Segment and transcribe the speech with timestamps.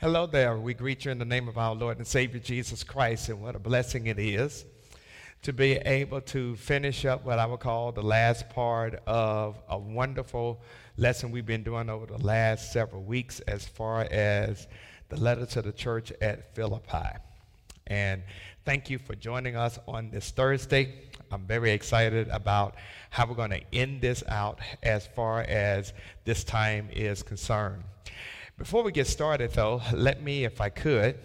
[0.00, 0.56] Hello there.
[0.56, 3.56] We greet you in the name of our Lord and Savior Jesus Christ, and what
[3.56, 4.64] a blessing it is
[5.42, 9.76] to be able to finish up what I would call the last part of a
[9.76, 10.62] wonderful
[10.98, 14.68] lesson we've been doing over the last several weeks as far as
[15.08, 17.18] the letter to the church at Philippi.
[17.88, 18.22] And
[18.64, 20.94] thank you for joining us on this Thursday.
[21.32, 22.76] I'm very excited about
[23.10, 25.92] how we're going to end this out as far as
[26.24, 27.82] this time is concerned.
[28.58, 31.16] Before we get started, though, let me, if I could,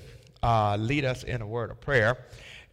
[0.44, 2.16] uh, lead us in a word of prayer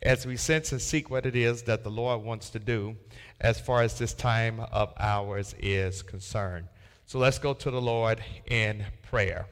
[0.03, 2.95] as we sense and seek what it is that the Lord wants to do
[3.41, 6.69] as far as this time of ours is concerned.
[7.07, 9.47] So let's go to the Lord in prayer.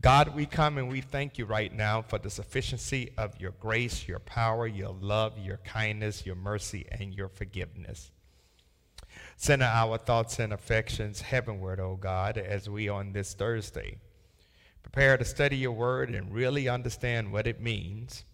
[0.00, 4.08] God, we come and we thank you right now for the sufficiency of your grace,
[4.08, 8.10] your power, your love, your kindness, your mercy, and your forgiveness.
[9.38, 13.98] Center our thoughts and affections heavenward, O God, as we on this Thursday
[14.82, 18.24] prepare to study your word and really understand what it means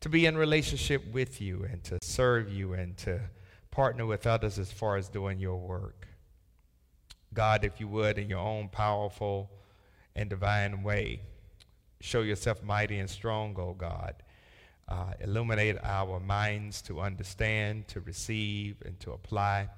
[0.00, 3.20] to be in relationship with you and to serve you and to
[3.72, 6.06] partner with others as far as doing your work.
[7.34, 9.50] God, if you would, in your own powerful
[10.14, 11.22] and divine way,
[12.00, 14.14] show yourself mighty and strong, O God.
[14.88, 19.68] Uh, illuminate our minds to understand, to receive, and to apply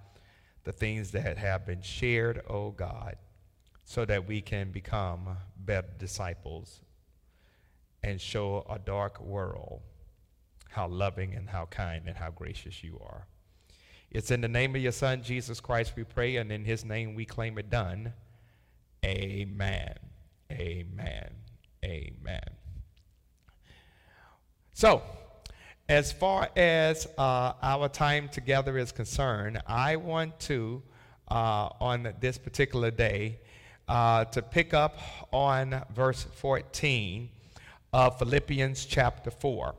[0.64, 3.16] the things that have been shared, oh God,
[3.84, 6.80] so that we can become better disciples
[8.02, 9.82] and show a dark world
[10.70, 13.26] how loving and how kind and how gracious you are.
[14.10, 17.14] It's in the name of your Son, Jesus Christ, we pray, and in his name
[17.14, 18.12] we claim it done.
[19.04, 19.94] Amen.
[20.50, 21.30] Amen.
[21.84, 22.40] Amen.
[24.72, 25.02] So,
[25.90, 30.80] as far as uh, our time together is concerned, I want to,
[31.28, 33.40] uh, on this particular day,
[33.88, 35.00] uh, to pick up
[35.32, 37.28] on verse 14
[37.92, 39.74] of Philippians chapter 4.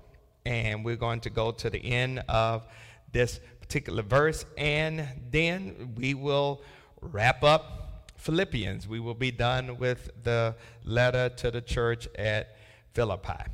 [0.45, 2.67] And we're going to go to the end of
[3.13, 6.61] this particular verse, and then we will
[6.99, 8.85] wrap up Philippians.
[8.85, 12.57] We will be done with the letter to the church at
[12.93, 13.45] Philippi.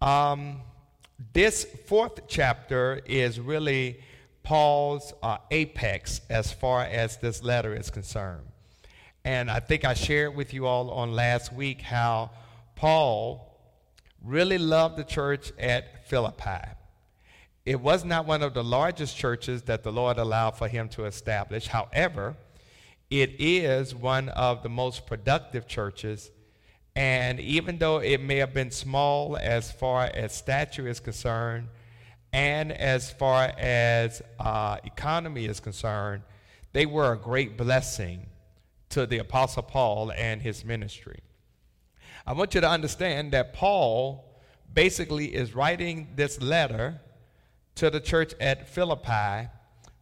[0.00, 0.62] Um,
[1.32, 4.00] this fourth chapter is really
[4.42, 8.46] Paul's uh, apex as far as this letter is concerned.
[9.24, 12.30] And I think I shared with you all on last week how
[12.74, 13.56] Paul
[14.24, 16.68] really loved the church at Philippi.
[17.64, 21.04] It was not one of the largest churches that the Lord allowed for him to
[21.04, 21.68] establish.
[21.68, 22.36] However,
[23.10, 26.30] it is one of the most productive churches
[26.94, 31.68] and even though it may have been small as far as stature is concerned,
[32.32, 36.22] and as far as uh, economy is concerned,
[36.72, 38.26] they were a great blessing
[38.90, 41.20] to the Apostle Paul and his ministry.
[42.26, 44.24] I want you to understand that Paul
[44.72, 47.00] basically is writing this letter
[47.76, 49.48] to the church at Philippi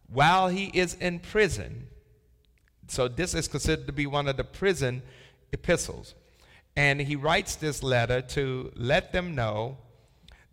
[0.07, 1.87] while he is in prison.
[2.87, 5.01] So, this is considered to be one of the prison
[5.53, 6.13] epistles.
[6.81, 9.77] And he writes this letter to let them know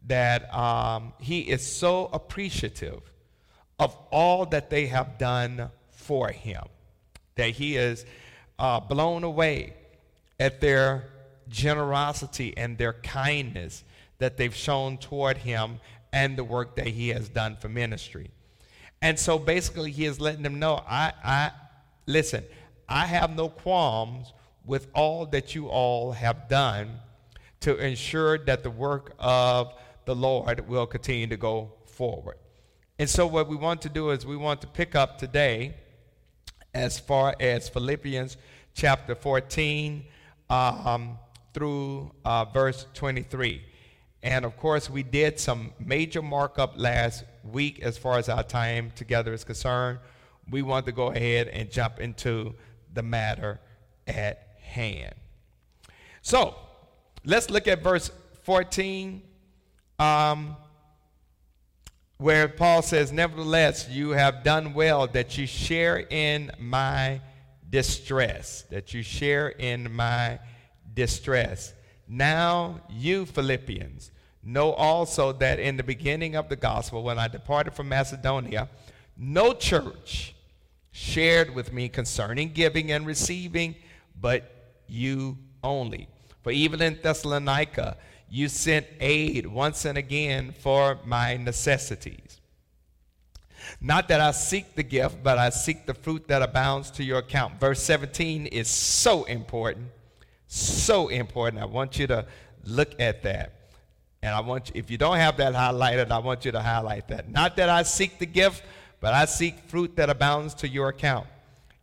[0.08, 3.00] that um, he is so appreciative
[3.78, 6.64] of all that they have done for him,
[7.36, 8.04] that he is
[8.58, 9.72] uh, blown away
[10.38, 11.08] at their
[11.48, 13.82] generosity and their kindness
[14.18, 15.80] that they've shown toward him
[16.12, 18.30] and the work that he has done for ministry.
[19.00, 21.52] And so basically, he is letting them know I, I
[22.04, 22.44] listen,
[22.86, 24.34] I have no qualms
[24.68, 27.00] with all that you all have done
[27.60, 29.72] to ensure that the work of
[30.04, 32.36] the Lord will continue to go forward.
[32.98, 35.74] And so, what we want to do is we want to pick up today
[36.74, 38.36] as far as Philippians
[38.74, 40.04] chapter 14
[40.50, 41.18] um,
[41.54, 43.62] through uh, verse 23.
[44.22, 48.92] And of course, we did some major markup last week as far as our time
[48.94, 49.98] together is concerned.
[50.50, 52.54] We want to go ahead and jump into
[52.92, 53.60] the matter
[54.06, 55.14] at hand.
[56.22, 56.54] So
[57.24, 58.10] let's look at verse
[58.42, 59.22] 14,
[59.98, 60.56] um,
[62.18, 67.20] where Paul says, Nevertheless, you have done well that you share in my
[67.70, 70.38] distress, that you share in my
[70.94, 71.74] distress.
[72.06, 74.10] Now, you Philippians,
[74.42, 78.68] know also that in the beginning of the gospel, when I departed from Macedonia,
[79.16, 80.34] no church
[80.90, 83.74] shared with me concerning giving and receiving,
[84.20, 84.57] but
[84.88, 86.08] you only.
[86.42, 87.96] For even in Thessalonica,
[88.30, 92.40] you sent aid once and again for my necessities.
[93.80, 97.18] Not that I seek the gift, but I seek the fruit that abounds to your
[97.18, 97.60] account.
[97.60, 99.88] Verse 17 is so important
[100.46, 101.62] So important.
[101.62, 102.24] I want you to
[102.64, 103.52] look at that.
[104.22, 107.08] And I want you, if you don't have that highlighted, I want you to highlight
[107.08, 107.30] that.
[107.30, 108.64] Not that I seek the gift,
[109.00, 111.26] but I seek fruit that abounds to your account.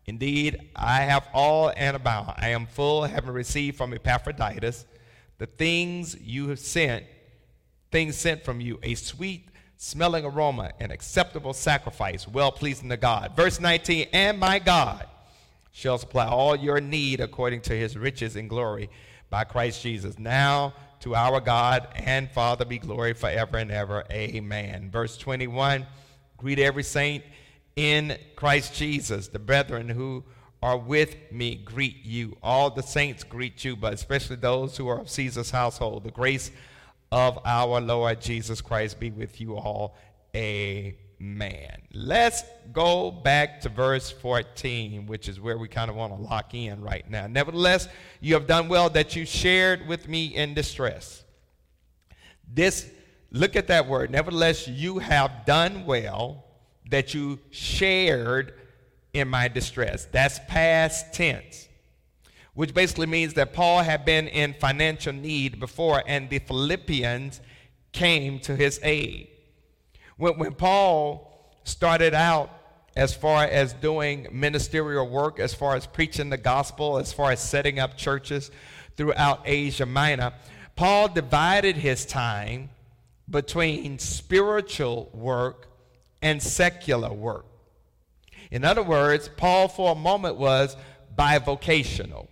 [0.07, 2.33] Indeed, I have all and abound.
[2.37, 4.85] I am full, having received from Epaphroditus
[5.37, 7.05] the things you have sent,
[7.91, 13.35] things sent from you, a sweet smelling aroma, an acceptable sacrifice, well pleasing to God.
[13.35, 15.07] Verse 19, and my God
[15.71, 18.89] shall supply all your need according to his riches and glory
[19.29, 20.17] by Christ Jesus.
[20.17, 24.05] Now to our God and Father be glory forever and ever.
[24.11, 24.89] Amen.
[24.89, 25.85] Verse 21,
[26.37, 27.23] greet every saint
[27.75, 29.27] in Christ Jesus.
[29.27, 30.23] The brethren who
[30.61, 32.37] are with me greet you.
[32.41, 36.03] All the saints greet you, but especially those who are of Caesar's household.
[36.03, 36.51] The grace
[37.11, 39.95] of our Lord Jesus Christ be with you all.
[40.35, 41.81] Amen.
[41.93, 42.43] Let's
[42.73, 46.81] go back to verse 14, which is where we kind of want to lock in
[46.81, 47.27] right now.
[47.27, 47.87] Nevertheless,
[48.19, 51.23] you have done well that you shared with me in distress.
[52.51, 52.89] This,
[53.31, 54.09] look at that word.
[54.11, 56.44] Nevertheless, you have done well
[56.89, 58.53] that you shared
[59.13, 60.05] in my distress.
[60.11, 61.67] That's past tense,
[62.53, 67.41] which basically means that Paul had been in financial need before, and the Philippians
[67.91, 69.29] came to his aid.
[70.17, 72.49] When, when Paul started out
[72.95, 77.41] as far as doing ministerial work, as far as preaching the gospel, as far as
[77.41, 78.51] setting up churches
[78.95, 80.33] throughout Asia Minor,
[80.75, 82.69] Paul divided his time
[83.29, 85.67] between spiritual work
[86.21, 87.45] and secular work.
[88.51, 90.77] In other words, Paul for a moment was
[91.17, 92.27] bivocational.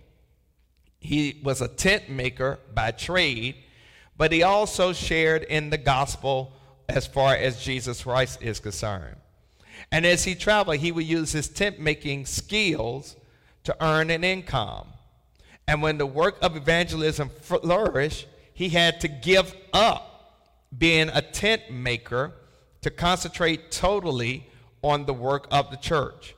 [1.00, 3.56] He was a tent maker by trade,
[4.16, 6.52] but he also shared in the gospel
[6.88, 9.16] as far as Jesus Christ is concerned.
[9.90, 13.16] And as he traveled, he would use his tent making skills
[13.64, 14.88] to earn an income.
[15.66, 20.14] And when the work of evangelism flourished, he had to give up
[20.76, 22.32] being a tent maker
[22.84, 24.46] to concentrate totally
[24.82, 26.36] on the work of the church.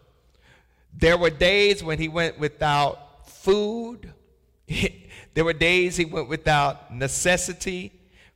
[0.97, 4.13] There were days when he went without food.
[5.35, 7.91] there were days he went without necessity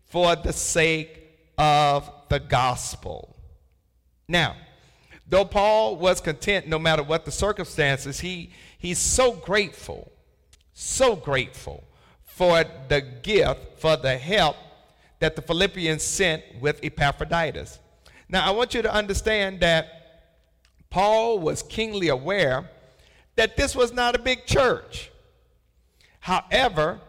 [0.08, 3.36] for the sake of the gospel.
[4.26, 4.56] Now,
[5.28, 10.10] though Paul was content no matter what the circumstances, he, he's so grateful,
[10.72, 11.84] so grateful
[12.24, 14.56] for the gift, for the help
[15.20, 17.78] that the Philippians sent with Epaphroditus.
[18.30, 20.22] Now, I want you to understand that
[20.88, 22.70] Paul was keenly aware
[23.34, 25.10] that this was not a big church.
[26.20, 27.00] However,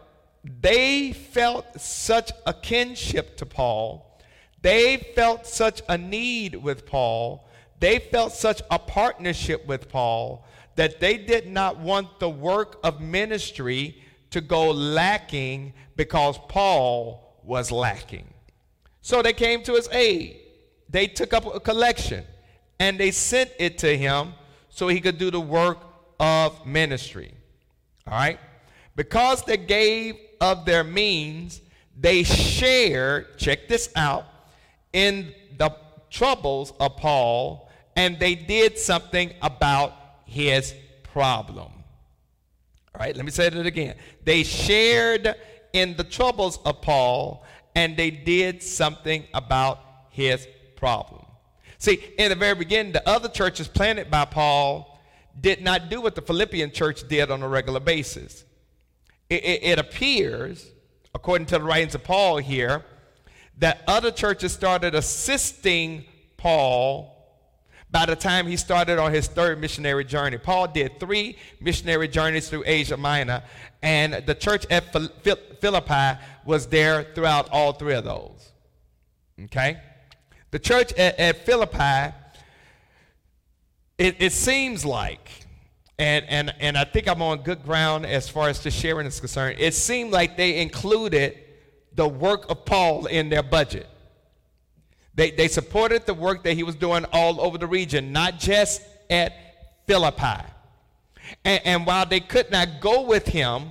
[0.42, 4.20] they felt such a kinship to Paul,
[4.62, 7.46] they felt such a need with Paul,
[7.78, 13.00] they felt such a partnership with Paul that they did not want the work of
[13.00, 18.26] ministry to go lacking because Paul was lacking.
[19.02, 20.41] So they came to his aid
[20.92, 22.24] they took up a collection
[22.78, 24.34] and they sent it to him
[24.68, 25.78] so he could do the work
[26.20, 27.34] of ministry.
[28.06, 28.38] All right?
[28.94, 31.60] Because they gave of their means,
[31.98, 34.24] they shared, check this out,
[34.92, 35.74] in the
[36.10, 39.94] troubles of Paul, and they did something about
[40.26, 41.72] his problem.
[42.94, 43.96] All right, let me say that again.
[44.24, 45.34] They shared
[45.72, 47.44] in the troubles of Paul,
[47.74, 49.78] and they did something about
[50.10, 50.46] his
[50.82, 51.24] problem.
[51.78, 55.00] See, in the very beginning, the other churches planted by Paul
[55.40, 58.44] did not do what the Philippian church did on a regular basis.
[59.30, 60.68] It, it, it appears,
[61.14, 62.84] according to the writings of Paul here,
[63.58, 66.04] that other churches started assisting
[66.36, 67.16] Paul
[67.92, 70.38] by the time he started on his third missionary journey.
[70.38, 73.44] Paul did three missionary journeys through Asia Minor,
[73.82, 74.92] and the church at
[75.60, 78.50] Philippi was there throughout all three of those.
[79.44, 79.78] Okay?
[80.52, 82.14] The church at, at Philippi,
[83.96, 85.30] it, it seems like,
[85.98, 89.18] and, and, and I think I'm on good ground as far as the sharing is
[89.18, 91.38] concerned, it seemed like they included
[91.94, 93.88] the work of Paul in their budget.
[95.14, 98.82] They, they supported the work that he was doing all over the region, not just
[99.08, 99.32] at
[99.86, 100.44] Philippi.
[101.46, 103.70] And, and, while they could not go with him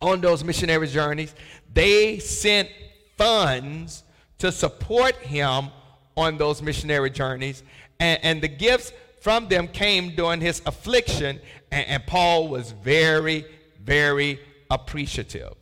[0.00, 1.34] on those missionary journeys,
[1.72, 2.70] they sent
[3.18, 4.03] funds
[4.44, 5.70] to support him
[6.18, 7.62] on those missionary journeys.
[7.98, 11.40] And, and the gifts from them came during his affliction,
[11.72, 13.46] and, and Paul was very,
[13.82, 14.38] very
[14.70, 15.54] appreciative.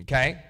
[0.00, 0.42] Okay?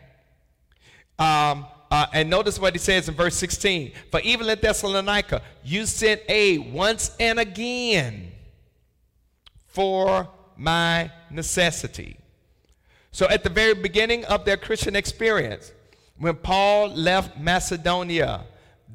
[1.18, 3.92] Um, uh, and notice what he says in verse 16.
[4.10, 8.32] For even in Thessalonica, you sent aid once and again
[9.66, 12.16] for my necessity.
[13.10, 15.72] So, at the very beginning of their Christian experience,
[16.22, 18.44] when Paul left Macedonia,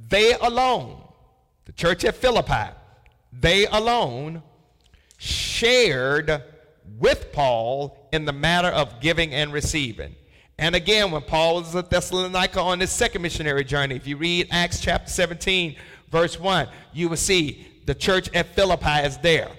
[0.07, 1.03] they alone,
[1.65, 2.72] the church at Philippi,
[3.34, 4.41] they alone
[5.17, 6.41] shared
[6.98, 10.15] with Paul in the matter of giving and receiving.
[10.57, 14.48] And again, when Paul was at Thessalonica on his second missionary journey, if you read
[14.50, 15.75] Acts chapter 17,
[16.10, 19.51] verse 1, you will see the church at Philippi is there.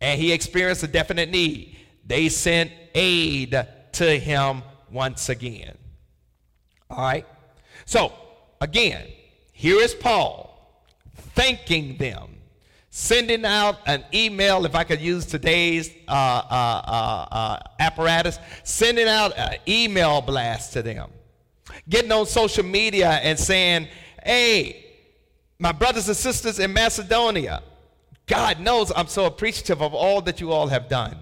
[0.00, 1.76] And he experienced a definite need.
[2.06, 4.62] They sent aid to him
[4.92, 5.76] once again.
[6.90, 7.26] All right?
[7.84, 8.12] So,
[8.60, 9.06] again,
[9.52, 10.52] here is Paul
[11.34, 12.36] thanking them
[12.96, 19.06] sending out an email, if I could use today's uh, uh, uh, uh, apparatus, sending
[19.06, 21.10] out an email blast to them,
[21.90, 23.88] getting on social media and saying,
[24.24, 24.86] hey,
[25.58, 27.62] my brothers and sisters in Macedonia,
[28.26, 31.18] God knows I'm so appreciative of all that you all have done.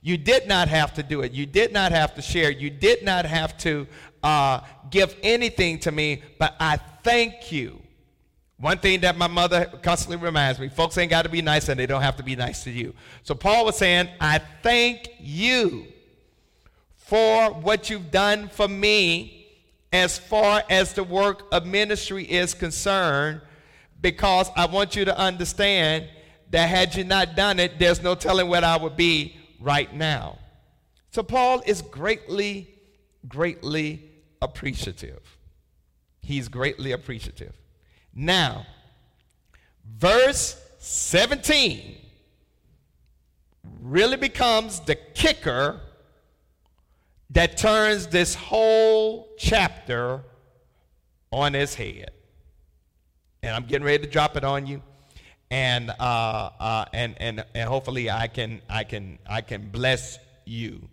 [0.00, 1.32] You did not have to do it.
[1.32, 2.52] You did not have to share.
[2.52, 3.88] You did not have to
[4.22, 4.60] uh,
[4.90, 7.80] give anything to me, but I thank you
[8.60, 11.78] one thing that my mother constantly reminds me folks ain't got to be nice and
[11.78, 12.92] they don't have to be nice to you.
[13.22, 15.86] So Paul was saying, I thank you
[16.96, 19.46] for what you've done for me
[19.92, 23.40] as far as the work of ministry is concerned,
[24.02, 26.08] because I want you to understand
[26.50, 30.38] that had you not done it, there's no telling where I would be right now.
[31.10, 32.68] So Paul is greatly,
[33.28, 34.02] greatly
[34.42, 35.38] appreciative.
[36.20, 37.56] He's greatly appreciative.
[38.14, 38.66] Now,
[39.98, 41.96] verse 17
[43.80, 45.80] really becomes the kicker
[47.30, 50.22] that turns this whole chapter
[51.30, 52.10] on its head.
[53.42, 54.82] And I'm getting ready to drop it on you.
[55.50, 60.88] And, uh, uh, and, and, and hopefully I can, I, can, I can bless you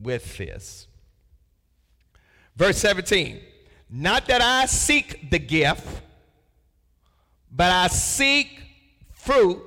[0.00, 0.86] with this.
[2.56, 3.40] Verse 17
[3.90, 6.02] Not that I seek the gift
[7.54, 8.62] but I seek
[9.10, 9.62] fruit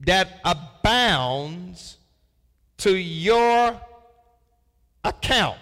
[0.00, 1.98] that abounds
[2.78, 3.78] to your
[5.04, 5.58] account.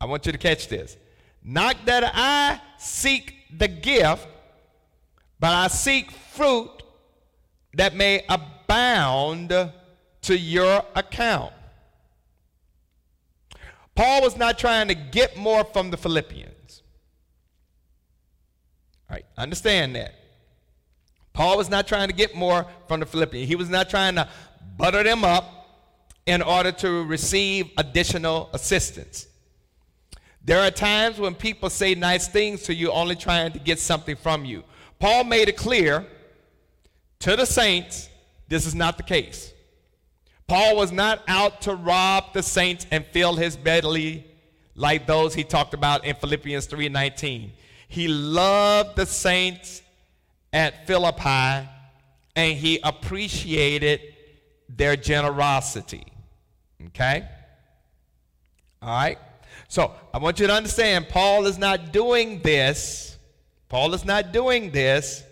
[0.00, 0.96] I want you to catch this.
[1.44, 4.26] Not that I seek the gift,
[5.38, 6.70] but I seek fruit
[7.74, 9.50] that may abound
[10.22, 11.52] to your account.
[14.00, 16.82] Paul was not trying to get more from the Philippians.
[19.10, 20.14] All right, understand that.
[21.34, 23.46] Paul was not trying to get more from the Philippians.
[23.46, 24.26] He was not trying to
[24.78, 25.44] butter them up
[26.24, 29.26] in order to receive additional assistance.
[30.42, 34.16] There are times when people say nice things to you only trying to get something
[34.16, 34.64] from you.
[34.98, 36.06] Paul made it clear
[37.18, 38.08] to the saints
[38.48, 39.52] this is not the case.
[40.50, 44.26] Paul was not out to rob the saints and fill his belly
[44.74, 47.52] like those he talked about in Philippians 3:19.
[47.86, 49.80] He loved the saints
[50.52, 51.68] at Philippi
[52.34, 54.00] and he appreciated
[54.68, 56.02] their generosity.
[56.86, 57.28] Okay?
[58.82, 59.18] All right?
[59.68, 63.18] So I want you to understand Paul is not doing this.
[63.68, 65.22] Paul is not doing this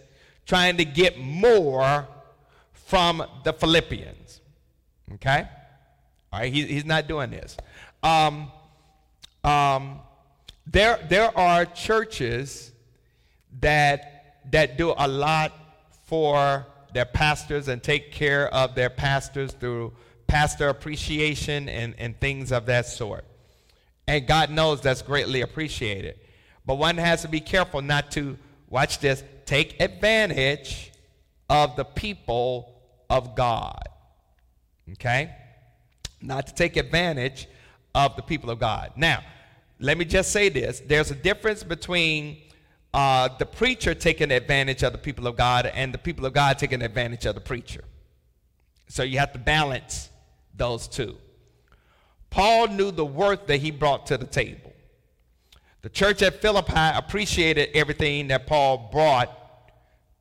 [0.47, 2.07] trying to get more
[2.73, 4.18] from the Philippians.
[5.15, 5.47] Okay?
[6.33, 6.53] All right?
[6.53, 7.57] He, he's not doing this.
[8.03, 8.50] Um,
[9.45, 10.00] um,
[10.67, 12.73] there, there are churches
[13.61, 15.53] that, that do a lot
[16.05, 19.93] for their pastors and take care of their pastors through
[20.27, 23.25] pastor appreciation and, and things of that sort.
[24.07, 26.19] And God knows that's greatly appreciated.
[26.67, 28.37] But one has to be careful not to,
[28.69, 30.93] watch this, take advantage
[31.49, 32.75] of the people
[33.09, 33.83] of God.
[34.92, 35.35] Okay?
[36.21, 37.49] Not to take advantage
[37.95, 38.92] of the people of God.
[38.97, 39.23] Now,
[39.80, 42.38] let me just say this there's a difference between
[42.95, 46.59] uh, the preacher taking advantage of the people of God and the people of God
[46.59, 47.85] taking advantage of the preacher.
[48.88, 50.11] So you have to balance
[50.57, 51.16] those two.
[52.30, 54.73] Paul knew the worth that he brought to the table.
[55.83, 59.30] The church at Philippi appreciated everything that Paul brought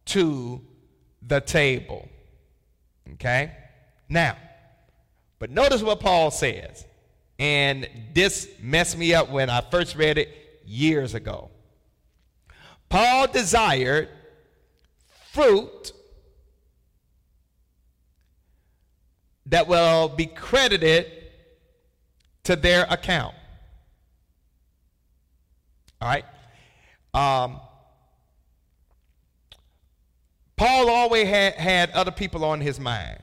[0.07, 0.61] to
[1.21, 2.07] the table.
[3.13, 3.51] Okay?
[4.07, 4.37] Now,
[5.39, 6.85] but notice what Paul says.
[7.39, 10.29] And this messed me up when I first read it
[10.65, 11.51] years ago.
[12.89, 14.09] Paul desired
[15.31, 15.91] fruit
[19.45, 21.11] that will be credited
[22.43, 23.35] to their account.
[26.01, 26.25] All right?
[27.13, 27.59] Um,
[30.55, 33.19] Paul always had, had other people on his mind.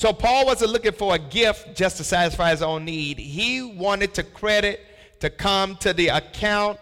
[0.00, 3.18] So Paul wasn't looking for a gift just to satisfy his own need.
[3.18, 4.80] He wanted to credit
[5.20, 6.78] to come to the account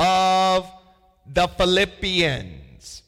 [0.00, 0.68] of
[1.32, 3.04] the Philippians.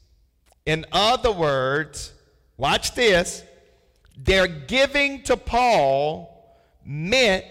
[0.65, 2.13] In other words,
[2.57, 3.43] watch this,
[4.17, 7.45] their giving to Paul meant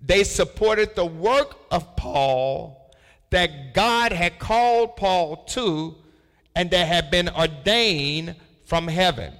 [0.00, 2.94] they supported the work of Paul
[3.28, 5.96] that God had called Paul to
[6.56, 9.34] and that had been ordained from heaven.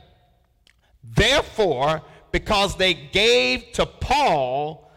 [1.15, 4.91] Therefore, because they gave to Paul,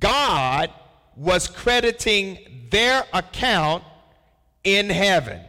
[0.00, 0.70] God
[1.16, 2.38] was crediting
[2.70, 3.84] their account
[4.64, 5.40] in heaven.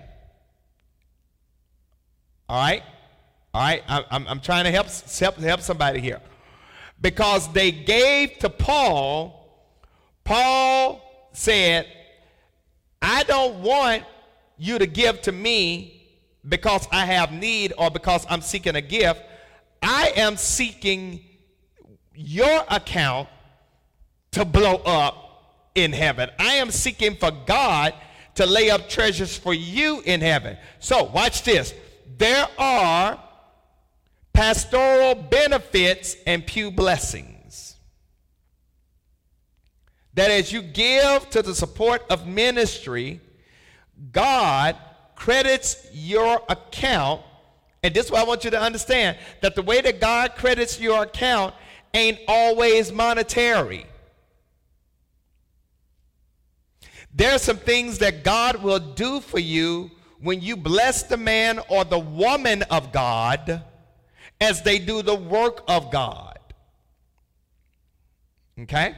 [2.47, 2.83] All right?
[3.53, 3.83] All right?
[3.88, 6.21] I'm, I'm trying to help, help, help somebody here.
[7.01, 9.45] Because they gave to Paul,
[10.24, 11.88] Paul said,
[13.01, 14.03] I don't want
[14.57, 16.03] you to give to me
[16.47, 19.21] because I have need or because I'm seeking a gift.
[19.86, 21.24] I am seeking
[22.16, 23.29] your account
[24.31, 26.31] to blow up in heaven.
[26.40, 27.94] I am seeking for God
[28.33, 30.57] to lay up treasures for you in heaven.
[30.79, 31.74] So, watch this.
[32.18, 33.22] There are
[34.33, 37.75] pastoral benefits and pew blessings.
[40.16, 43.22] That as you give to the support of ministry,
[44.12, 44.75] God
[45.16, 47.22] credits your account.
[47.85, 50.79] And this is what I want you to understand that the way that God credits
[50.79, 51.53] your account
[51.93, 53.85] ain't always monetary.
[57.13, 61.59] There are some things that God will do for you when you bless the man
[61.69, 63.63] or the woman of God
[64.41, 66.39] as they do the work of God.
[68.61, 68.95] Okay?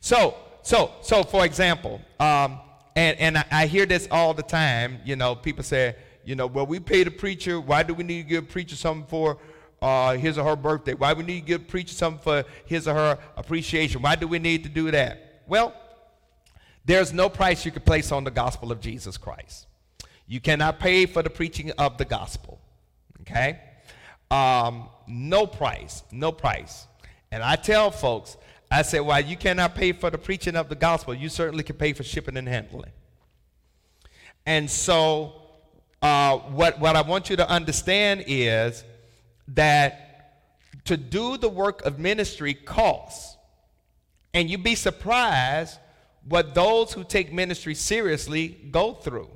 [0.00, 2.60] So, so, so for example, um,
[2.96, 5.96] and, and I, I hear this all the time, you know, people say,
[6.26, 7.60] you know, well, we pay the preacher.
[7.60, 9.38] Why do we need to give a preacher something for
[9.80, 10.92] uh, his or her birthday?
[10.92, 14.02] Why do we need to give a preacher something for his or her appreciation?
[14.02, 15.44] Why do we need to do that?
[15.46, 15.72] Well,
[16.84, 19.68] there's no price you can place on the gospel of Jesus Christ.
[20.26, 22.58] You cannot pay for the preaching of the gospel.
[23.20, 23.60] Okay?
[24.28, 26.88] Um, no price, no price.
[27.30, 28.36] And I tell folks,
[28.68, 31.14] I say, well, you cannot pay for the preaching of the gospel.
[31.14, 32.90] You certainly can pay for shipping and handling.
[34.44, 35.45] And so,
[36.02, 38.84] uh, what, what I want you to understand is
[39.48, 40.02] that
[40.84, 43.36] to do the work of ministry costs.
[44.32, 45.78] And you'd be surprised
[46.28, 49.30] what those who take ministry seriously go through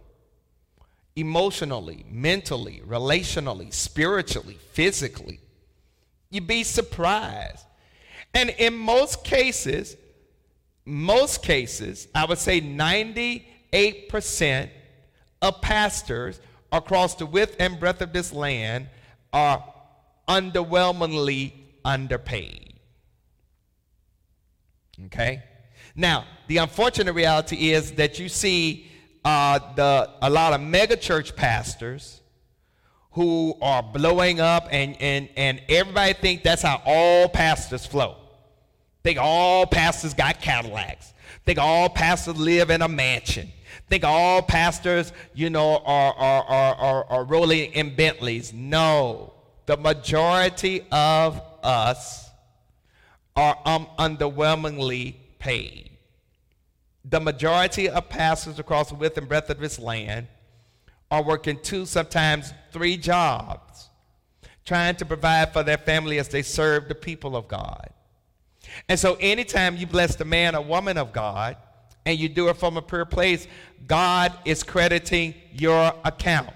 [1.16, 5.40] emotionally, mentally, relationally, spiritually, physically.
[6.30, 7.64] You'd be surprised.
[8.32, 9.96] And in most cases,
[10.84, 14.68] most cases, I would say 98%
[15.42, 16.40] of pastors
[16.72, 18.88] across the width and breadth of this land
[19.32, 19.62] are
[20.28, 21.52] underwhelmingly
[21.84, 22.74] underpaid.
[25.06, 25.42] Okay?
[25.96, 28.90] Now, the unfortunate reality is that you see
[29.24, 32.20] uh, the, a lot of megachurch pastors
[33.12, 38.16] who are blowing up, and, and, and everybody think that's how all pastors flow.
[39.02, 41.12] Think all pastors got Cadillacs.
[41.44, 43.50] Think all pastors live in a mansion.
[43.90, 48.52] Think all pastors, you know, are, are, are, are, are rolling in Bentleys.
[48.54, 49.32] No.
[49.66, 52.30] The majority of us
[53.34, 55.90] are um, underwhelmingly paid.
[57.04, 60.28] The majority of pastors across the width and breadth of this land
[61.10, 63.88] are working two, sometimes three jobs,
[64.64, 67.90] trying to provide for their family as they serve the people of God.
[68.88, 71.56] And so, anytime you bless the man or woman of God
[72.10, 73.46] and you do it from a pure place,
[73.86, 76.50] God is crediting your account.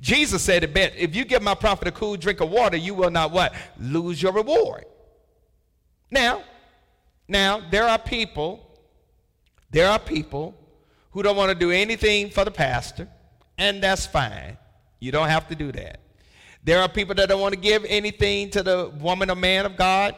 [0.00, 2.94] Jesus said it best if you give my prophet a cool drink of water, you
[2.94, 3.54] will not what?
[3.78, 4.84] Lose your reward.
[6.10, 6.42] Now,
[7.28, 8.66] now, there are people,
[9.70, 10.54] there are people
[11.12, 13.08] who don't want to do anything for the pastor,
[13.58, 14.58] and that's fine.
[14.98, 16.00] You don't have to do that.
[16.64, 19.76] There are people that don't want to give anything to the woman or man of
[19.76, 20.14] God.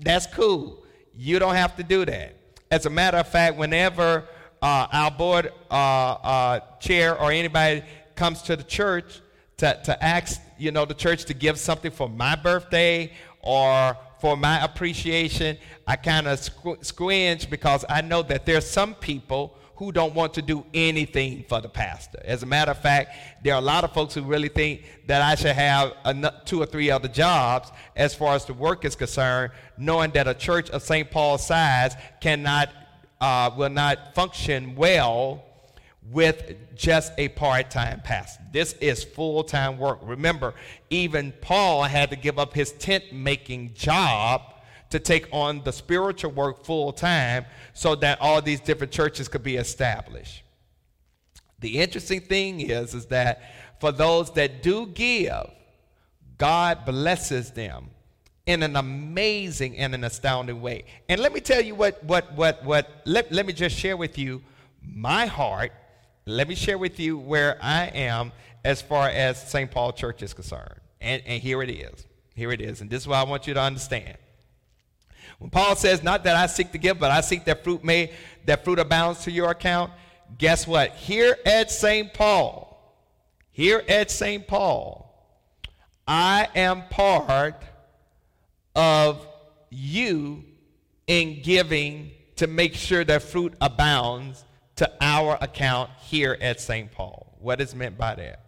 [0.00, 0.84] That's cool.
[1.14, 2.35] You don't have to do that.
[2.70, 4.24] As a matter of fact, whenever
[4.60, 7.82] uh, our board uh, uh, chair or anybody
[8.16, 9.20] comes to the church
[9.58, 14.36] to, to ask, you know, the church to give something for my birthday or for
[14.36, 19.92] my appreciation, I kind of squ- squinch because I know that there's some people who
[19.92, 22.20] don't want to do anything for the pastor.
[22.24, 25.20] As a matter of fact, there are a lot of folks who really think that
[25.20, 25.92] I should have
[26.44, 30.34] two or three other jobs as far as the work is concerned, knowing that a
[30.34, 31.10] church of St.
[31.10, 32.70] Paul's size cannot,
[33.20, 35.44] uh, will not function well
[36.10, 38.42] with just a part time pastor.
[38.52, 39.98] This is full time work.
[40.02, 40.54] Remember,
[40.88, 44.54] even Paul had to give up his tent making job
[44.90, 47.44] to take on the spiritual work full time
[47.74, 50.42] so that all these different churches could be established.
[51.58, 53.42] The interesting thing is, is that
[53.80, 55.50] for those that do give,
[56.38, 57.90] God blesses them
[58.46, 60.84] in an amazing and an astounding way.
[61.08, 64.18] And let me tell you what, what, what, what, let, let me just share with
[64.18, 64.42] you
[64.82, 65.72] my heart.
[66.26, 68.32] Let me share with you where I am
[68.64, 69.70] as far as St.
[69.70, 70.80] Paul Church is concerned.
[71.00, 72.06] And, and here it is.
[72.34, 72.80] Here it is.
[72.80, 74.16] And this is what I want you to understand.
[75.38, 78.12] When Paul says, not that I seek to give, but I seek that fruit may,
[78.46, 79.92] that fruit abounds to your account,
[80.38, 80.92] guess what?
[80.92, 82.12] Here at St.
[82.14, 82.96] Paul,
[83.50, 84.46] here at St.
[84.46, 85.02] Paul,
[86.08, 87.62] I am part
[88.74, 89.26] of
[89.70, 90.44] you
[91.06, 94.44] in giving to make sure that fruit abounds
[94.76, 96.90] to our account here at St.
[96.92, 97.36] Paul.
[97.40, 98.40] What is meant by that?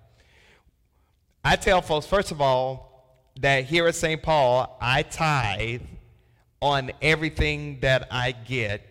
[1.45, 4.23] I tell folks, first of all, that here at St.
[4.23, 5.83] Paul, I tithe
[6.61, 8.83] on everything that I get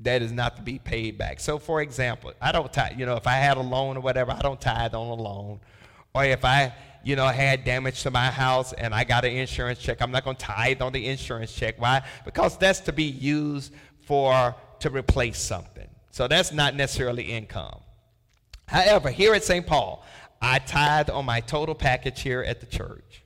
[0.00, 1.40] that is not to be paid back.
[1.40, 2.98] So, for example, I don't tithe.
[2.98, 5.60] You know, if I had a loan or whatever, I don't tithe on a loan.
[6.14, 6.72] Or if I,
[7.02, 10.24] you know, had damage to my house and I got an insurance check, I'm not
[10.24, 11.80] going to tithe on the insurance check.
[11.80, 12.02] Why?
[12.24, 13.72] Because that's to be used
[14.06, 15.88] for to replace something.
[16.10, 17.80] So that's not necessarily income.
[18.66, 19.66] However, here at St.
[19.66, 20.04] Paul,
[20.40, 23.22] I tithe on my total package here at the church.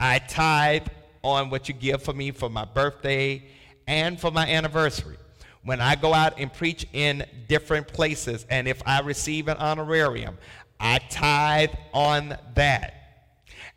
[0.00, 0.88] I tithe
[1.22, 3.44] on what you give for me for my birthday
[3.86, 5.16] and for my anniversary
[5.64, 10.38] when I go out and preach in different places, and if I receive an honorarium,
[10.80, 12.94] I tithe on that.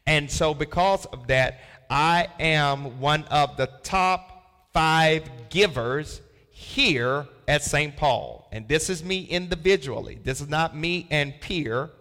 [0.07, 7.63] And so, because of that, I am one of the top five givers here at
[7.63, 7.95] St.
[7.95, 8.47] Paul.
[8.51, 10.19] And this is me individually.
[10.23, 11.91] This is not me and Peer,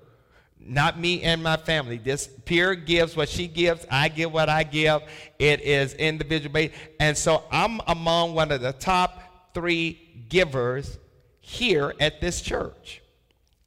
[0.67, 1.99] not me and my family.
[1.99, 5.03] This Peer gives what she gives, I give what I give.
[5.39, 6.75] It is individual based.
[6.99, 10.99] And so I'm among one of the top three givers
[11.41, 13.03] here at this church.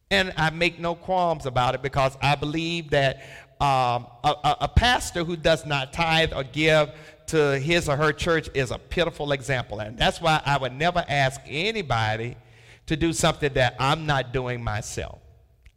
[0.09, 3.17] And I make no qualms about it because I believe that
[3.59, 6.91] um, a, a, pastor who does not tithe or give
[7.27, 9.79] to his or her church is a pitiful example.
[9.79, 12.37] And that's why I would never ask anybody
[12.85, 15.19] to do something that I'm not doing myself.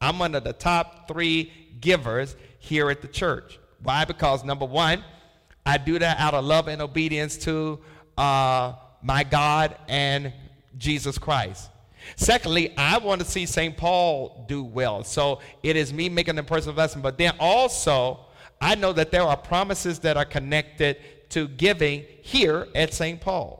[0.00, 3.58] I'm one of the top three givers here at the church.
[3.82, 4.04] Why?
[4.04, 5.04] Because number one,
[5.64, 7.78] I do that out of love and obedience to
[8.16, 10.32] uh, my God and
[10.78, 11.70] Jesus Christ.
[12.16, 13.76] Secondly, I want to see St.
[13.76, 15.04] Paul do well.
[15.04, 18.20] So it is me making the personal lesson, but then also
[18.60, 20.98] I know that there are promises that are connected
[21.30, 23.20] to giving here at St.
[23.20, 23.58] Paul.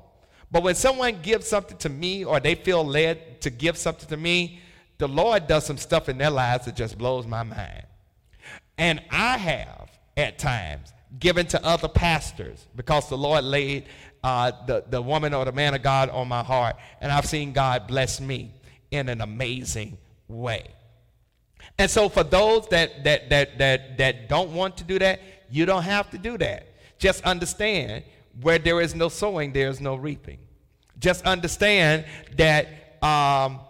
[0.50, 4.16] But when someone gives something to me or they feel led to give something to
[4.16, 4.60] me,
[5.00, 7.84] the Lord does some stuff in their lives that just blows my mind.
[8.78, 13.86] And I have at times given to other pastors because the Lord laid
[14.22, 17.52] uh, the, the woman or the man of God on my heart, and I've seen
[17.52, 18.52] God bless me
[18.90, 19.96] in an amazing
[20.28, 20.66] way.
[21.78, 25.64] And so for those that that that that that don't want to do that, you
[25.64, 26.74] don't have to do that.
[26.98, 28.04] Just understand
[28.42, 30.38] where there is no sowing, there is no reaping.
[30.98, 32.04] Just understand
[32.36, 33.60] that um,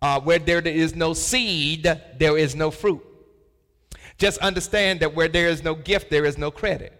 [0.00, 1.82] uh, where there is no seed,
[2.18, 3.04] there is no fruit.
[4.18, 6.92] Just understand that where there is no gift, there is no credit.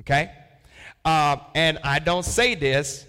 [0.00, 0.30] Okay?
[1.04, 3.04] Uh, and I don't say this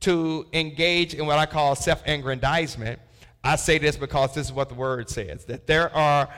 [0.00, 2.98] to engage in what I call self aggrandizement.
[3.44, 6.28] I say this because this is what the word says that there are,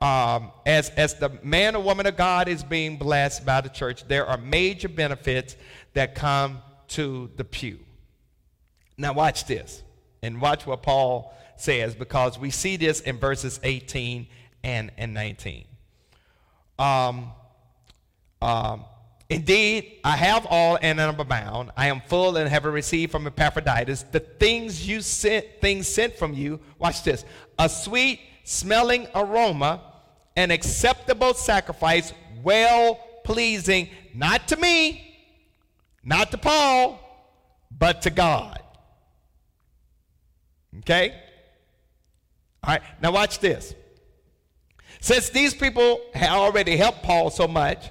[0.00, 4.06] um, as, as the man or woman of God is being blessed by the church,
[4.06, 5.56] there are major benefits
[5.94, 7.80] that come to the pew.
[8.96, 9.82] Now, watch this
[10.22, 14.26] and watch what Paul says because we see this in verses 18
[14.64, 15.64] and, and 19.
[16.78, 17.32] Um,
[18.40, 18.84] um,
[19.32, 21.70] Indeed, I have all and am abound.
[21.74, 26.34] I am full and have received from Epaphroditus the things you sent, things sent from
[26.34, 26.60] you.
[26.78, 27.24] Watch this:
[27.58, 29.80] a sweet smelling aroma,
[30.36, 35.16] an acceptable sacrifice, well pleasing, not to me,
[36.04, 37.00] not to Paul,
[37.70, 38.61] but to God.
[40.80, 41.14] Okay?
[42.64, 43.74] All right, now watch this.
[45.00, 47.90] Since these people had already helped Paul so much,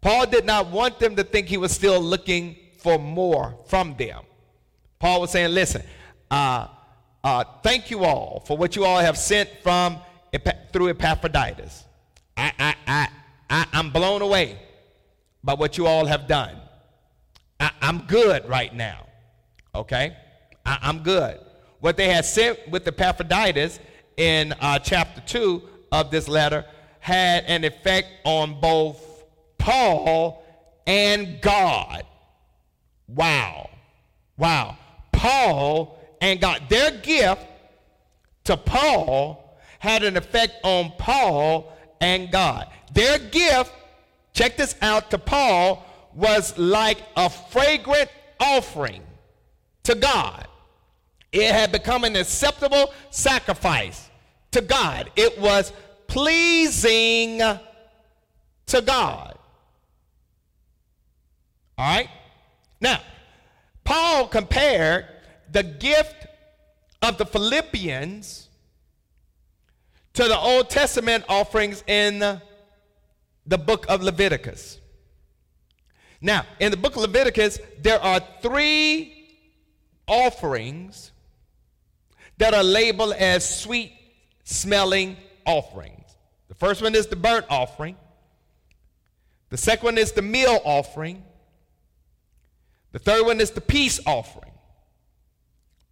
[0.00, 4.22] Paul did not want them to think he was still looking for more from them.
[5.00, 5.82] Paul was saying, listen,
[6.30, 6.68] uh,
[7.24, 9.98] uh, thank you all for what you all have sent from
[10.72, 11.84] through Epaphroditus.
[12.36, 13.08] I, I, I,
[13.50, 14.58] I, I'm blown away
[15.42, 16.56] by what you all have done.
[17.58, 19.06] I, I'm good right now.
[19.74, 20.16] Okay?
[20.64, 21.40] I, I'm good.
[21.80, 23.78] What they had sent with Epaphroditus
[24.16, 25.62] in uh, chapter 2
[25.92, 26.64] of this letter
[27.00, 29.24] had an effect on both
[29.58, 30.44] Paul
[30.86, 32.04] and God.
[33.06, 33.70] Wow.
[34.36, 34.76] Wow.
[35.12, 36.62] Paul and God.
[36.68, 37.46] Their gift
[38.44, 42.68] to Paul had an effect on Paul and God.
[42.92, 43.72] Their gift,
[44.32, 48.10] check this out, to Paul was like a fragrant
[48.40, 49.02] offering
[49.84, 50.47] to God.
[51.32, 54.08] It had become an acceptable sacrifice
[54.52, 55.10] to God.
[55.16, 55.72] It was
[56.06, 59.38] pleasing to God.
[61.76, 62.08] All right?
[62.80, 63.00] Now,
[63.84, 65.06] Paul compared
[65.50, 66.26] the gift
[67.02, 68.48] of the Philippians
[70.14, 72.40] to the Old Testament offerings in
[73.46, 74.78] the book of Leviticus.
[76.20, 79.14] Now, in the book of Leviticus, there are three
[80.08, 81.12] offerings
[82.38, 83.92] that are labeled as sweet
[84.44, 86.16] smelling offerings.
[86.48, 87.96] The first one is the burnt offering,
[89.50, 91.22] the second one is the meal offering,
[92.92, 94.52] the third one is the peace offering.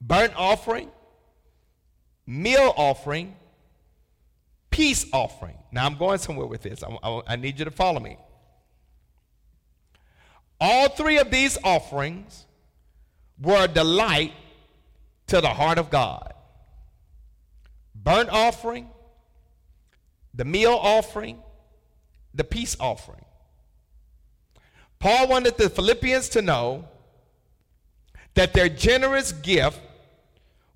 [0.01, 0.91] Burnt offering,
[2.27, 3.35] meal offering,
[4.71, 5.57] peace offering.
[5.73, 6.83] Now I'm going somewhere with this.
[6.83, 8.19] I, I, I need you to follow me.
[10.61, 12.47] All three of these offerings
[13.41, 14.33] were a delight
[15.29, 16.33] to the heart of God.
[18.07, 18.88] Burnt offering,
[20.33, 21.42] the meal offering,
[22.33, 23.25] the peace offering.
[25.01, 26.85] Paul wanted the Philippians to know
[28.35, 29.81] that their generous gift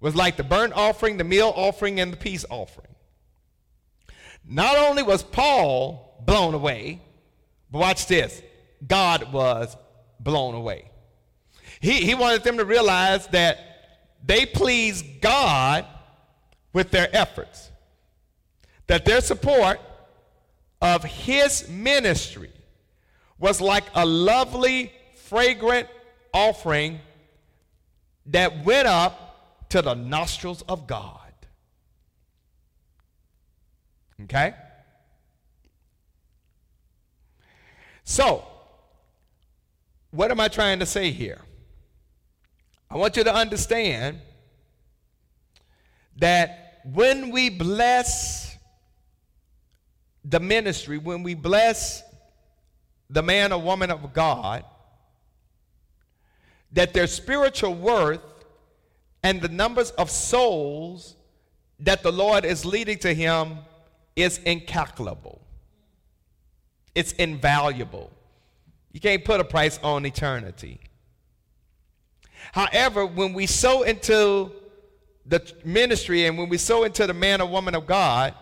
[0.01, 2.89] was like the burnt offering, the meal offering, and the peace offering.
[4.45, 7.01] Not only was Paul blown away,
[7.71, 8.43] but watch this
[8.85, 9.77] God was
[10.19, 10.91] blown away.
[11.79, 13.59] He, he wanted them to realize that
[14.27, 15.87] they pleased God
[16.73, 17.71] with their efforts,
[18.87, 19.81] that their support
[20.81, 22.51] of his ministry
[23.39, 25.89] was like a lovely, fragrant
[26.33, 27.01] offering
[28.27, 31.17] that went up to the nostrils of God.
[34.25, 34.55] Okay?
[38.05, 38.45] So,
[40.11, 41.41] what am I trying to say here?
[42.91, 44.19] I want you to understand
[46.17, 48.57] that when we bless
[50.25, 52.03] the ministry, when we bless
[53.09, 54.65] the man or woman of God,
[56.73, 58.21] that their spiritual worth
[59.23, 61.17] and the numbers of souls
[61.81, 63.59] that the Lord is leading to him
[64.15, 65.41] is incalculable.
[66.95, 68.11] It's invaluable.
[68.93, 70.81] You can't put a price on eternity.
[72.53, 74.53] However, when we sow into
[75.31, 78.35] the ministry and when we sow into the man or woman of God,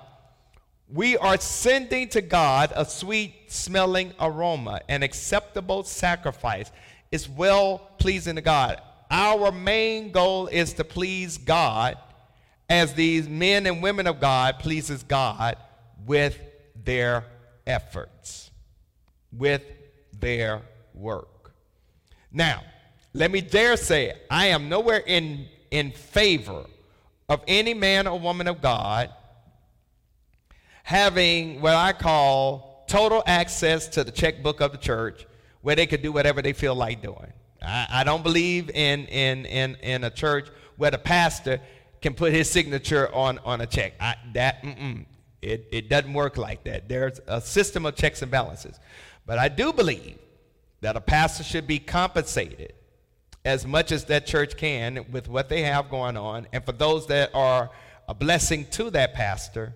[0.90, 6.72] we are sending to God a sweet smelling aroma, an acceptable sacrifice.
[7.12, 8.81] It's well pleasing to God.
[9.11, 11.98] Our main goal is to please God
[12.70, 15.57] as these men and women of God pleases God
[16.07, 16.40] with
[16.85, 17.24] their
[17.66, 18.51] efforts,
[19.31, 19.62] with
[20.18, 20.62] their
[20.94, 21.53] work.
[22.33, 22.62] Now,
[23.12, 26.64] let me dare say, I am nowhere in, in favor
[27.29, 29.11] of any man or woman of God
[30.83, 35.27] having what I call total access to the checkbook of the church
[35.61, 37.33] where they could do whatever they feel like doing.
[37.61, 41.61] I, I don't believe in, in, in, in a church where the pastor
[42.01, 43.95] can put his signature on, on a check.
[44.01, 44.64] I, that,
[45.43, 46.88] it, it doesn't work like that.
[46.88, 48.79] There's a system of checks and balances.
[49.27, 50.19] But I do believe
[50.81, 52.73] that a pastor should be compensated
[53.44, 56.46] as much as that church can with what they have going on.
[56.53, 57.70] And for those that are
[58.09, 59.74] a blessing to that pastor,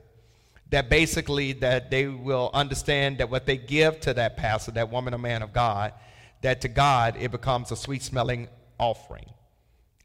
[0.71, 5.15] that basically that they will understand that what they give to that pastor, that woman
[5.15, 5.93] or man of God,
[6.41, 8.49] that to God it becomes a sweet smelling
[8.79, 9.27] offering.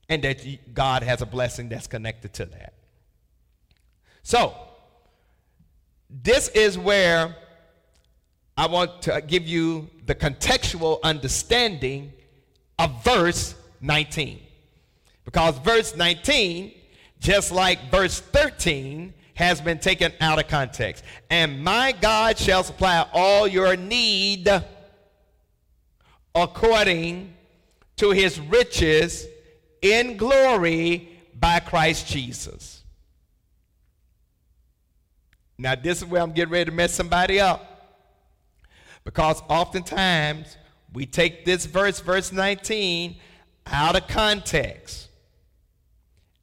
[0.09, 2.73] And that God has a blessing that's connected to that.
[4.23, 4.53] So,
[6.09, 7.35] this is where
[8.55, 12.13] I want to give you the contextual understanding
[12.79, 14.39] of verse 19.
[15.25, 16.73] Because verse 19,
[17.19, 21.03] just like verse 13, has been taken out of context.
[21.29, 24.49] And my God shall supply all your need
[26.33, 27.33] according
[27.97, 29.27] to his riches
[29.81, 31.09] in glory
[31.39, 32.83] by Christ Jesus.
[35.57, 37.73] Now, this is where I'm getting ready to mess somebody up.
[39.03, 40.57] Because oftentimes
[40.97, 43.17] we take this verse, verse 19,
[43.67, 45.09] out of context.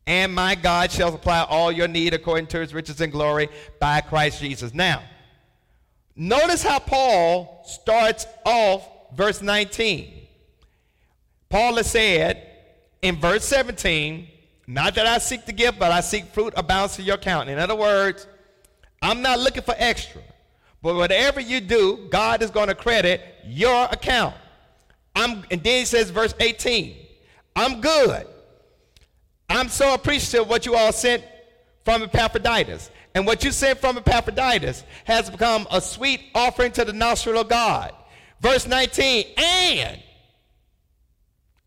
[0.06, 3.48] and my God shall supply all your need according to his riches and glory
[3.80, 4.72] by Christ Jesus.
[4.72, 5.02] Now,
[6.14, 10.28] notice how Paul starts off verse 19.
[11.48, 12.48] Paul has said
[13.02, 14.28] in verse 17,
[14.68, 17.48] not that I seek the gift, but I seek fruit abounds to your account.
[17.48, 18.28] In other words,
[19.02, 20.22] I'm not looking for extra.
[20.80, 24.36] But whatever you do, God is going to credit your account.
[25.14, 26.96] I'm, and then he says, verse 18,
[27.54, 28.26] I'm good.
[29.48, 31.22] I'm so appreciative of what you all sent
[31.84, 32.90] from Epaphroditus.
[33.14, 37.48] And what you sent from Epaphroditus has become a sweet offering to the nostril of
[37.48, 37.92] God.
[38.40, 40.02] Verse 19, and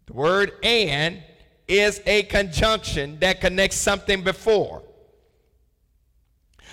[0.08, 1.24] the word and
[1.68, 4.84] is a conjunction that connects something before.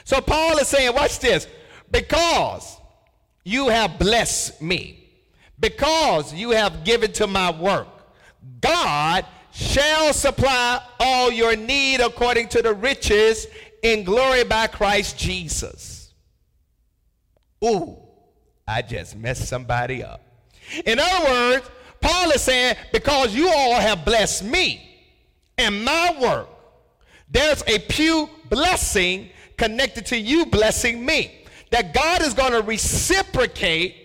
[0.05, 1.47] So Paul is saying, watch this,
[1.91, 2.79] because
[3.45, 5.04] you have blessed me,
[5.59, 7.89] because you have given to my work,
[8.61, 13.47] God shall supply all your need according to the riches
[13.83, 16.13] in glory by Christ Jesus.
[17.65, 17.97] Ooh,
[18.67, 20.23] I just messed somebody up.
[20.85, 25.07] In other words, Paul is saying, because you all have blessed me
[25.57, 26.49] and my work,
[27.31, 31.41] there's a pew blessing connected to you blessing me.
[31.71, 34.04] That God is going to reciprocate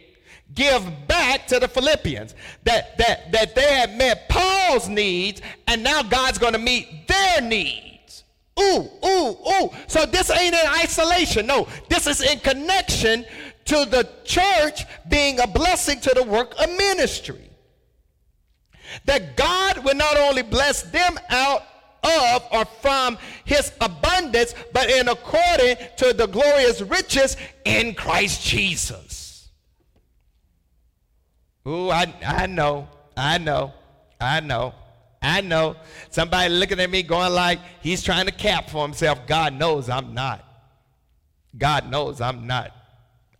[0.54, 2.36] give back to the Philippians.
[2.64, 7.42] That, that, that they had met Paul's needs, and now God's going to meet their
[7.42, 8.24] needs.
[8.60, 9.70] Ooh, ooh, ooh.
[9.88, 11.48] So this ain't in isolation.
[11.48, 13.26] No, this is in connection
[13.66, 17.50] to the church being a blessing to the work of ministry.
[19.06, 21.64] That God will not only bless them out
[22.04, 29.19] of or from his abundance, but in according to the glorious riches in Christ Jesus.
[31.68, 33.74] Ooh, I, I know, I know,
[34.20, 34.74] I know,
[35.22, 35.76] I know.
[36.10, 39.28] Somebody looking at me going like he's trying to cap for himself.
[39.28, 40.46] God knows I'm not.
[41.58, 42.72] God knows I'm not.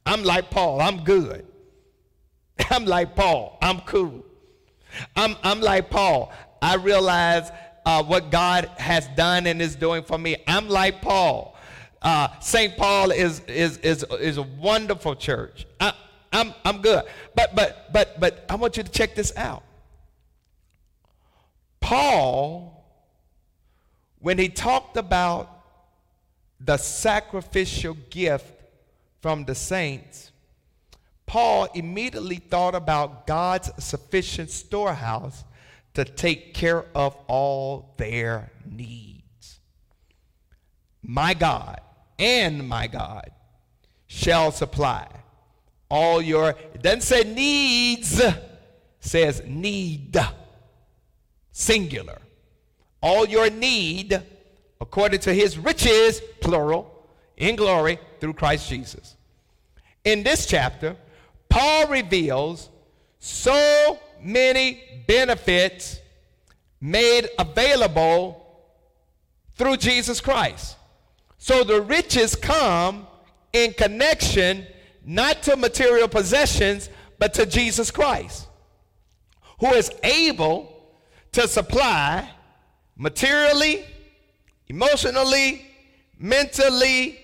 [0.06, 1.46] I'm like Paul, I'm good.
[2.70, 4.26] I'm like Paul, I'm cool.
[5.16, 7.52] I'm, I'm like Paul, I realize
[7.86, 10.38] uh, what God has done and is doing for me.
[10.48, 11.56] I'm like Paul.
[12.02, 12.78] Uh, St.
[12.78, 15.66] Paul is, is, is, is a wonderful church.
[15.80, 15.94] I,
[16.32, 17.04] I'm, I'm good.
[17.36, 19.64] But, but, but, but I want you to check this out.
[21.80, 22.86] Paul,
[24.20, 25.50] when he talked about
[26.60, 28.46] the sacrificial gift
[29.22, 30.32] from the saints,
[31.26, 35.44] Paul immediately thought about God's sufficient storehouse
[35.94, 39.60] to take care of all their needs.
[41.02, 41.82] My God
[42.18, 43.32] and my God
[44.08, 45.08] shall supply
[45.90, 48.22] all your, it doesn't say needs,
[49.00, 50.18] says need,
[51.52, 52.20] singular.
[53.02, 54.22] All your need,
[54.80, 59.16] according to his riches, plural, in glory through Christ Jesus.
[60.04, 60.96] In this chapter,
[61.48, 62.70] Paul reveals
[63.20, 66.00] so many benefits
[66.82, 68.46] made available
[69.56, 70.78] through Jesus Christ.
[71.38, 73.08] So the riches come
[73.52, 74.68] in connection
[75.10, 76.88] not to material possessions,
[77.18, 78.48] but to Jesus Christ,
[79.60, 80.72] who is able
[81.32, 82.30] to supply
[82.96, 83.86] materially,
[84.68, 85.66] emotionally,
[86.20, 87.20] mentally,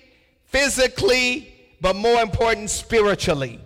[0.46, 3.60] physically, but more important, spiritually.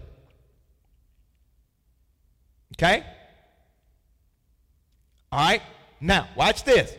[2.75, 3.05] Okay?
[5.31, 5.61] All right?
[6.01, 6.93] Now, watch this.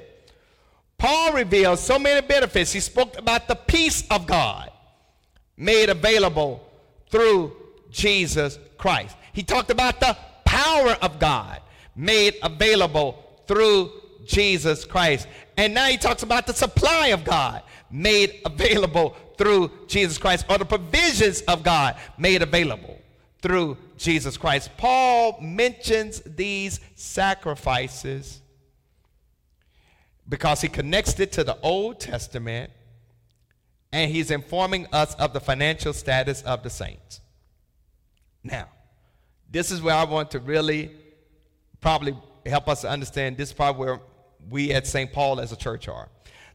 [0.96, 2.72] Paul reveals so many benefits.
[2.72, 4.70] He spoke about the peace of God
[5.58, 6.66] made available
[7.11, 7.56] through
[7.90, 9.16] Jesus Christ.
[9.32, 11.61] He talked about the power of God
[11.94, 13.92] made available through
[14.24, 15.26] Jesus Christ.
[15.56, 20.58] And now he talks about the supply of God made available through Jesus Christ, or
[20.58, 22.98] the provisions of God made available
[23.40, 24.70] through Jesus Christ.
[24.76, 28.40] Paul mentions these sacrifices
[30.28, 32.70] because he connects it to the Old Testament
[33.93, 37.20] and he's informing us of the financial status of the saints.
[38.43, 38.68] Now,
[39.51, 40.93] this is where I want to really
[41.80, 42.16] probably
[42.47, 44.01] help us understand this is probably where
[44.49, 45.12] we at St.
[45.12, 46.09] Paul as a church are.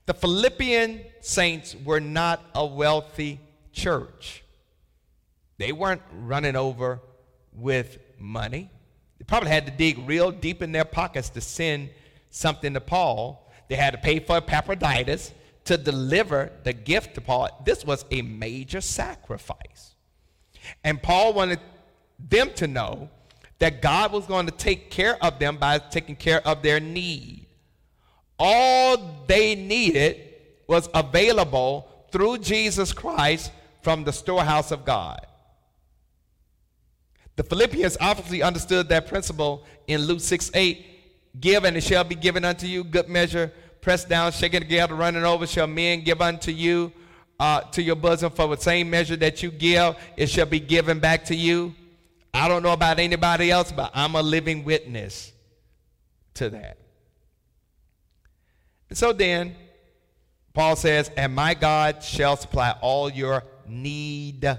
[0.05, 3.39] The Philippian saints were not a wealthy
[3.71, 4.43] church.
[5.57, 7.01] They weren't running over
[7.53, 8.69] with money.
[9.17, 11.89] They probably had to dig real deep in their pockets to send
[12.29, 13.51] something to Paul.
[13.67, 15.31] They had to pay for Epaphroditus
[15.65, 19.95] to deliver the gift to Paul, this was a major sacrifice.
[20.83, 21.59] And Paul wanted
[22.19, 23.09] them to know
[23.59, 27.47] that God was going to take care of them by taking care of their need.
[28.37, 30.21] All they needed
[30.67, 33.51] was available through Jesus Christ
[33.81, 35.25] from the storehouse of God.
[37.35, 40.85] The Philippians obviously understood that principle in Luke 6 8
[41.39, 43.51] Give and it shall be given unto you, good measure,
[43.85, 46.91] pressed down, shaken together, running over, shall men give unto you
[47.39, 50.99] uh, to your bosom for the same measure that you give, it shall be given
[50.99, 51.71] back to you.
[52.33, 55.31] I don't know about anybody else, but I'm a living witness
[56.33, 56.79] to that.
[58.89, 59.55] And so then,
[60.55, 64.49] Paul says, And my God shall supply all your need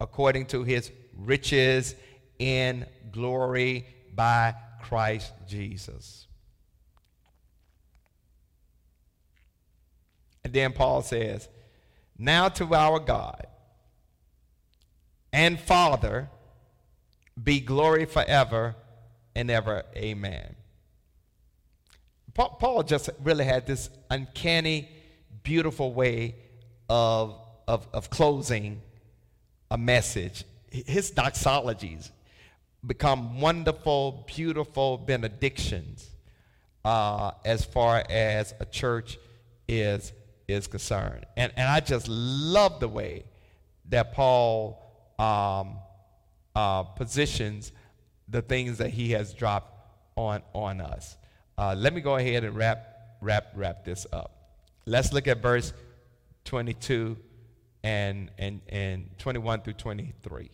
[0.00, 1.96] according to his riches
[2.38, 6.27] in glory by Christ Jesus.
[10.44, 11.48] And then Paul says,
[12.16, 13.46] Now to our God
[15.32, 16.28] and Father
[17.42, 18.74] be glory forever
[19.34, 19.84] and ever.
[19.96, 20.56] Amen.
[22.34, 24.88] Paul just really had this uncanny,
[25.42, 26.36] beautiful way
[26.88, 27.36] of,
[27.66, 28.80] of, of closing
[29.70, 30.44] a message.
[30.70, 32.10] His doxologies
[32.86, 36.08] become wonderful, beautiful benedictions
[36.84, 39.18] uh, as far as a church
[39.66, 40.12] is,
[40.48, 41.26] is concerned.
[41.36, 43.24] And, and I just love the way
[43.90, 44.82] that Paul
[45.18, 45.76] um,
[46.56, 47.72] uh, positions
[48.28, 49.74] the things that he has dropped
[50.16, 51.16] on, on us.
[51.56, 54.34] Uh, let me go ahead and wrap, wrap, wrap this up.
[54.86, 55.72] Let's look at verse
[56.44, 57.16] 22
[57.82, 60.50] and, and, and 21 through 23.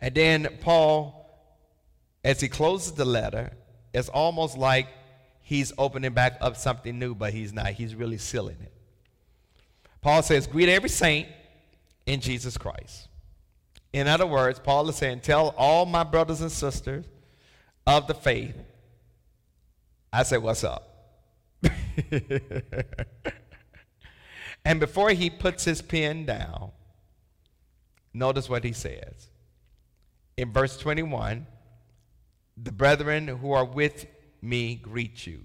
[0.00, 1.28] And then Paul,
[2.24, 3.52] as he closes the letter,
[3.94, 4.88] it's almost like
[5.42, 7.68] he's opening back up something new, but he's not.
[7.68, 8.72] He's really sealing it.
[10.00, 11.28] Paul says, Greet every saint
[12.06, 13.08] in Jesus Christ.
[13.92, 17.04] In other words, Paul is saying, Tell all my brothers and sisters
[17.86, 18.56] of the faith.
[20.12, 20.88] I say, What's up?
[24.64, 26.72] and before he puts his pen down,
[28.12, 29.28] notice what he says
[30.36, 31.46] in verse 21
[32.56, 34.06] the brethren who are with
[34.42, 35.44] me greet you.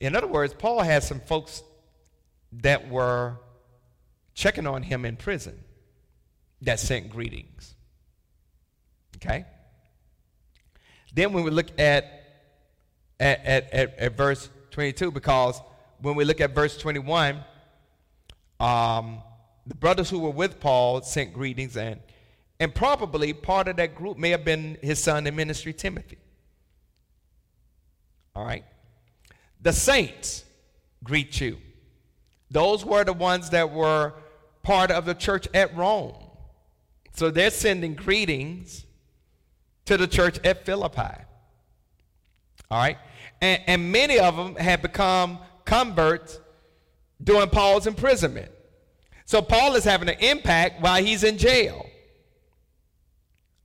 [0.00, 1.62] In other words, Paul had some folks
[2.52, 3.38] that were
[4.34, 5.58] checking on him in prison
[6.60, 7.74] that sent greetings.
[9.16, 9.44] Okay?
[11.14, 12.04] Then when we look at,
[13.18, 15.60] at, at, at, at verse 22, because
[16.00, 17.42] when we look at verse 21,
[18.58, 19.22] um,
[19.66, 22.00] the brothers who were with Paul sent greetings, and
[22.58, 26.18] and probably part of that group may have been his son in ministry, Timothy.
[28.34, 28.64] All right?
[29.60, 30.44] The saints
[31.04, 31.58] greet you.
[32.50, 34.14] Those were the ones that were
[34.62, 36.14] part of the church at Rome.
[37.14, 38.84] So they're sending greetings
[39.84, 41.24] to the church at Philippi.
[42.70, 42.98] All right?
[43.40, 46.40] And, and many of them had become converts
[47.22, 48.50] during Paul's imprisonment.
[49.24, 51.86] So Paul is having an impact while he's in jail.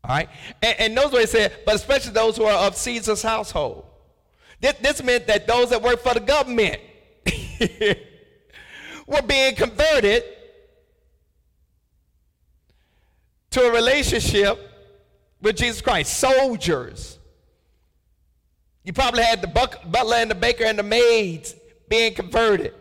[0.04, 0.30] All right?
[0.62, 3.87] And, and notice what he said, but especially those who are of Caesar's household.
[4.60, 6.80] This, this meant that those that worked for the government
[9.08, 10.24] were being converted
[13.52, 14.60] to a relationship
[15.42, 16.18] with Jesus Christ.
[16.18, 17.20] Soldiers.
[18.84, 21.56] You probably had the butler and the baker and the maids
[21.90, 22.74] being converted.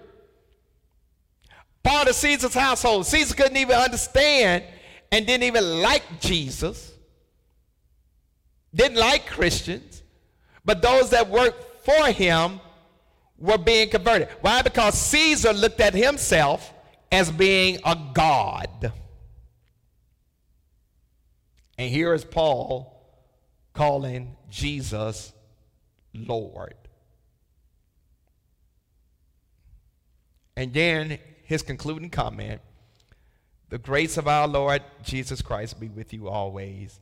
[1.82, 3.06] Part of Caesar's household.
[3.06, 4.64] Caesar couldn't even understand
[5.12, 6.92] and didn't even like Jesus
[8.76, 10.02] didn't like Christians,
[10.64, 12.58] but those that worked for him
[13.38, 14.28] were being converted.
[14.40, 14.60] Why?
[14.60, 16.72] Because Caesar looked at himself
[17.12, 18.92] as being a god.
[21.78, 22.92] And here is Paul
[23.72, 25.32] calling Jesus
[26.12, 26.74] Lord.
[30.56, 32.60] And then his concluding comment
[33.68, 36.98] the grace of our Lord Jesus Christ be with you always.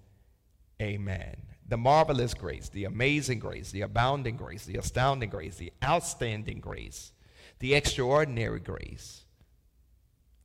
[0.83, 6.61] Amen the marvelous grace, the amazing grace, the abounding grace, the astounding grace, the outstanding
[6.61, 7.13] grace,
[7.59, 9.25] the extraordinary grace,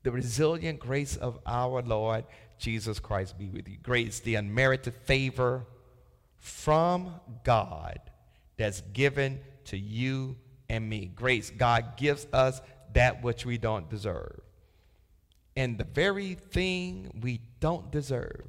[0.03, 2.23] the resilient grace of our Lord
[2.57, 3.77] Jesus Christ be with you.
[3.81, 5.65] Grace, the unmerited favor
[6.37, 7.99] from God
[8.57, 10.37] that's given to you
[10.69, 11.11] and me.
[11.13, 12.61] Grace, God gives us
[12.93, 14.39] that which we don't deserve.
[15.55, 18.45] And the very thing we don't deserve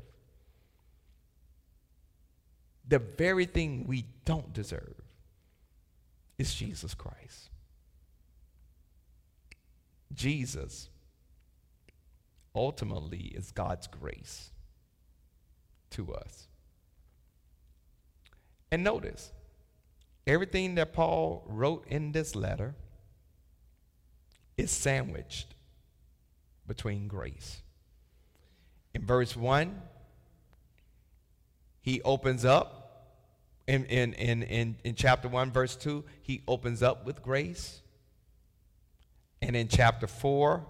[2.90, 4.94] the very thing we don't deserve
[6.38, 7.50] is Jesus Christ.
[10.12, 10.88] Jesus
[12.54, 14.50] ultimately is God's grace
[15.90, 16.48] to us.
[18.72, 19.30] And notice,
[20.26, 22.74] everything that Paul wrote in this letter
[24.56, 25.54] is sandwiched
[26.66, 27.62] between grace.
[28.94, 29.80] In verse 1,
[31.82, 32.79] he opens up.
[33.66, 37.80] In, in, in, in, in chapter 1, verse 2, he opens up with grace.
[39.42, 40.66] And in chapter 4,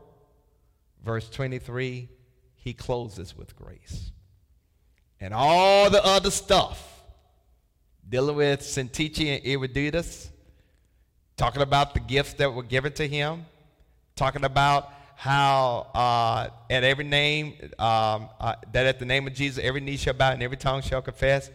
[1.05, 2.09] verse 23,
[2.55, 4.12] he closes with grace.
[5.18, 7.03] And all the other stuff,
[8.09, 10.28] dealing with Syntyche and Eruditus,
[11.36, 13.47] talking about the gifts that were given to him,
[14.14, 19.62] talking about how uh, at every name, um, uh, that at the name of Jesus,
[19.62, 21.51] every knee shall bow and every tongue shall confess.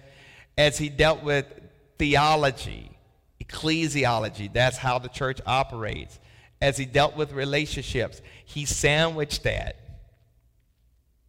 [0.58, 1.46] As he dealt with
[1.98, 2.98] theology,
[3.44, 6.20] ecclesiology, that's how the church operates.
[6.62, 9.78] As he dealt with relationships, he sandwiched that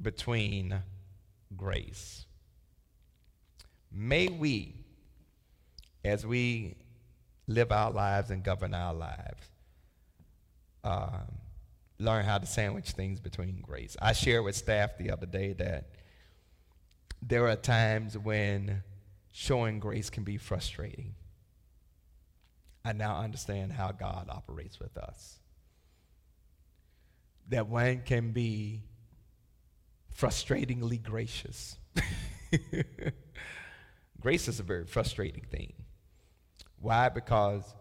[0.00, 0.82] between
[1.56, 2.24] grace.
[3.90, 4.74] May we,
[6.04, 6.76] as we
[7.48, 9.42] live our lives and govern our lives,
[10.84, 11.38] um,
[11.98, 13.96] learn how to sandwich things between grace.
[14.00, 15.90] I shared with staff the other day that
[17.22, 18.82] there are times when
[19.38, 21.14] showing grace can be frustrating.
[22.82, 25.38] I now understand how God operates with us.
[27.50, 28.84] That one can be
[30.18, 31.76] frustratingly gracious.
[34.20, 35.74] grace is a very frustrating thing.
[36.80, 37.10] Why?
[37.10, 37.74] Because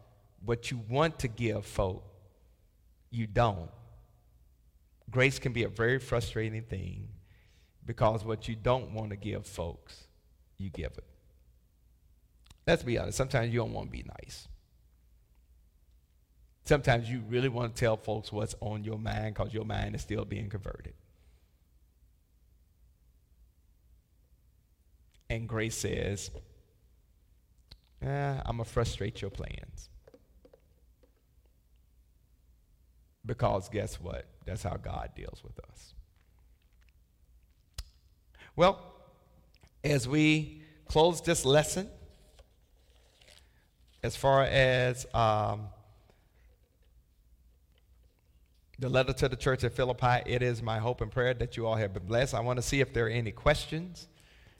[0.44, 2.04] what you want to give folk,
[3.12, 3.70] you don't.
[5.10, 7.08] Grace can be a very frustrating thing
[7.86, 10.04] because what you don't want to give folks,
[10.58, 11.15] you give it.
[12.68, 14.48] Let's be honest, sometimes you don't want to be nice.
[16.64, 20.02] Sometimes you really want to tell folks what's on your mind because your mind is
[20.02, 20.94] still being converted.
[25.30, 26.32] And grace says,
[28.02, 28.08] eh,
[28.46, 29.90] I'm going to frustrate your plans.
[33.24, 34.26] Because guess what?
[34.46, 35.94] That's how God deals with us.
[38.56, 38.80] Well,
[39.84, 41.90] as we close this lesson,
[44.06, 45.68] as far as um,
[48.78, 51.66] the letter to the church at Philippi, it is my hope and prayer that you
[51.66, 52.36] all have been blessed.
[52.36, 54.08] I want to see if there are any questions.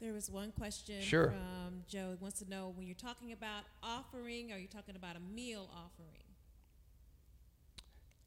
[0.00, 1.28] There was one question sure.
[1.28, 2.10] from Joe.
[2.10, 5.70] He wants to know when you're talking about offering, are you talking about a meal
[5.72, 6.24] offering?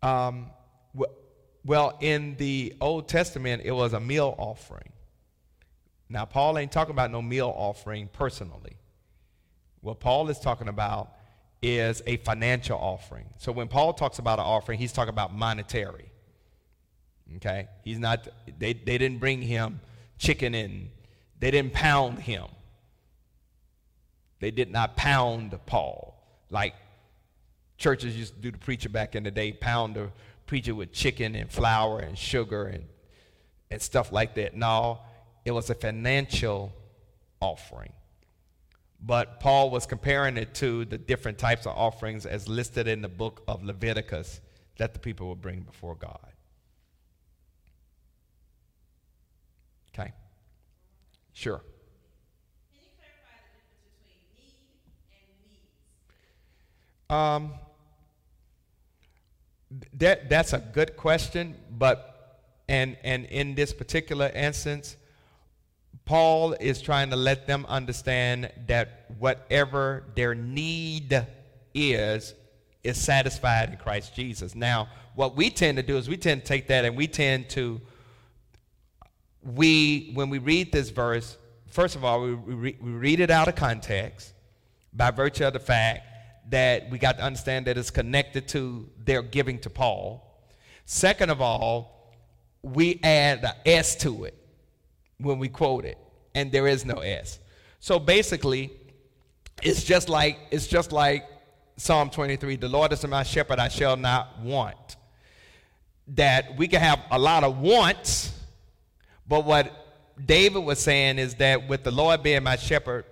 [0.02, 0.52] Um,
[1.66, 4.94] well, in the Old Testament, it was a meal offering.
[6.08, 8.79] Now, Paul ain't talking about no meal offering personally.
[9.82, 11.14] What Paul is talking about
[11.62, 13.26] is a financial offering.
[13.38, 16.12] So when Paul talks about an offering, he's talking about monetary.
[17.38, 17.68] Okay?
[17.84, 18.28] He's not,
[18.58, 19.82] they, they didn't bring him
[20.18, 20.90] chicken in,
[21.40, 22.46] they didn't pound him.
[24.40, 26.16] They did not pound Paul
[26.50, 26.74] like
[27.78, 30.10] churches used to do the preacher back in the day, pound the
[30.46, 32.86] preacher with chicken and flour and sugar and,
[33.70, 34.56] and stuff like that.
[34.56, 35.00] No,
[35.46, 36.74] it was a financial
[37.40, 37.94] offering.
[39.02, 43.08] But Paul was comparing it to the different types of offerings as listed in the
[43.08, 44.42] book of Leviticus
[44.78, 46.34] that the people would bring before God.
[49.94, 50.12] Okay?
[51.34, 51.62] Sure.
[52.72, 54.54] Can you clarify the difference between me
[55.14, 55.60] and knees?
[57.10, 57.60] Um,
[59.94, 64.98] that, that's a good question, but, and, and in this particular instance,
[66.10, 71.28] Paul is trying to let them understand that whatever their need
[71.76, 72.34] is,
[72.84, 74.56] is satisfied in Christ Jesus.
[74.56, 77.48] Now, what we tend to do is we tend to take that and we tend
[77.52, 77.80] to,
[79.44, 81.38] we, when we read this verse,
[81.68, 84.34] first of all, we, we, we read it out of context
[84.92, 86.08] by virtue of the fact
[86.50, 90.44] that we got to understand that it's connected to their giving to Paul.
[90.86, 92.16] Second of all,
[92.64, 94.34] we add the S to it
[95.20, 95.98] when we quote it,
[96.34, 97.40] and there is no S.
[97.80, 98.72] So basically,
[99.62, 101.26] it's just like it's just like
[101.78, 104.98] Psalm 23, the Lord is my shepherd, I shall not want.
[106.10, 108.34] That we can have a lot of wants,
[109.28, 109.72] but what
[110.26, 113.06] David was saying is that with the Lord being my shepherd,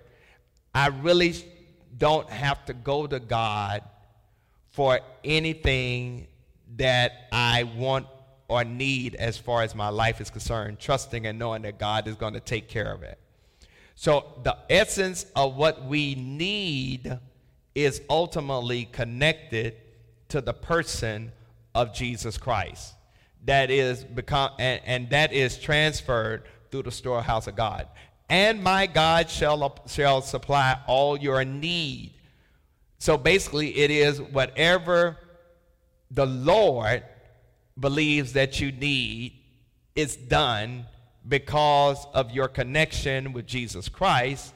[0.76, 1.34] I really
[1.98, 3.84] don't have to go to God
[4.70, 6.28] for anything
[6.76, 8.08] that I want
[8.48, 12.16] or need as far as my life is concerned, trusting and knowing that God is
[12.16, 13.20] going to take care of it.
[13.96, 17.20] So, the essence of what we need
[17.76, 19.76] is ultimately connected
[20.30, 21.32] to the person
[21.74, 22.94] of Jesus Christ.
[23.46, 27.88] That is become and, and that is transferred through the storehouse of God
[28.30, 32.14] and my God shall, shall supply all your need
[33.00, 35.18] So basically, it is whatever
[36.12, 37.04] the Lord
[37.80, 39.40] believes that you need
[39.96, 40.86] is done
[41.28, 44.54] because of your connection with Jesus Christ,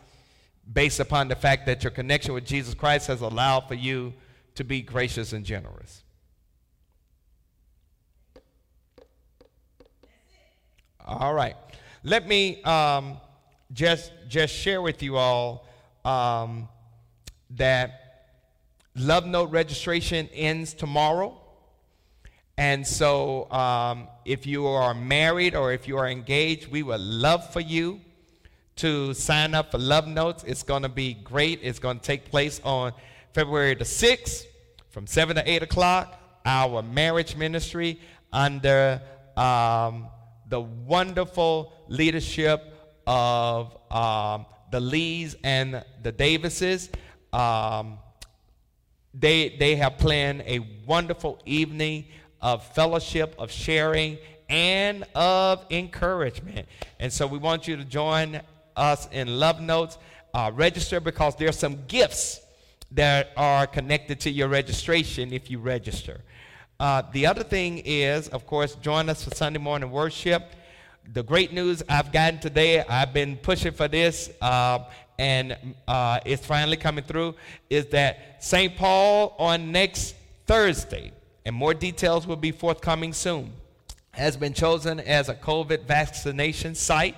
[0.71, 4.13] based upon the fact that your connection with Jesus Christ has allowed for you
[4.55, 6.03] to be gracious and generous.
[11.05, 11.55] All right.
[12.03, 13.17] Let me um,
[13.73, 15.67] just just share with you all
[16.05, 16.69] um,
[17.51, 18.29] that
[18.95, 21.40] Love Note registration ends tomorrow.
[22.57, 27.51] And so, um, if you are married or if you are engaged, we would love
[27.51, 28.01] for you
[28.77, 30.43] to sign up for Love Notes.
[30.45, 31.59] It's going to be great.
[31.61, 32.93] It's going to take place on
[33.33, 34.45] February the 6th
[34.89, 36.19] from 7 to 8 o'clock.
[36.45, 37.99] Our marriage ministry
[38.33, 39.01] under
[39.37, 40.07] um,
[40.49, 42.61] the wonderful leadership
[43.07, 46.89] of um, the Lees and the Davises.
[47.31, 47.99] Um,
[49.13, 52.05] they, they have planned a wonderful evening
[52.41, 54.17] of fellowship, of sharing,
[54.49, 56.67] and of encouragement.
[56.99, 58.41] And so we want you to join
[58.75, 59.97] us in Love Notes.
[60.33, 62.39] Uh, register because there's some gifts
[62.91, 66.21] that are connected to your registration if you register.
[66.79, 70.53] Uh, the other thing is, of course, join us for Sunday morning worship.
[71.13, 74.79] The great news I've gotten today, I've been pushing for this, uh,
[75.19, 77.35] and uh, it's finally coming through,
[77.69, 78.75] is that St.
[78.75, 80.15] Paul on next
[80.47, 81.11] Thursday,
[81.45, 83.51] and more details will be forthcoming soon,
[84.11, 87.15] has been chosen as a COVID vaccination site.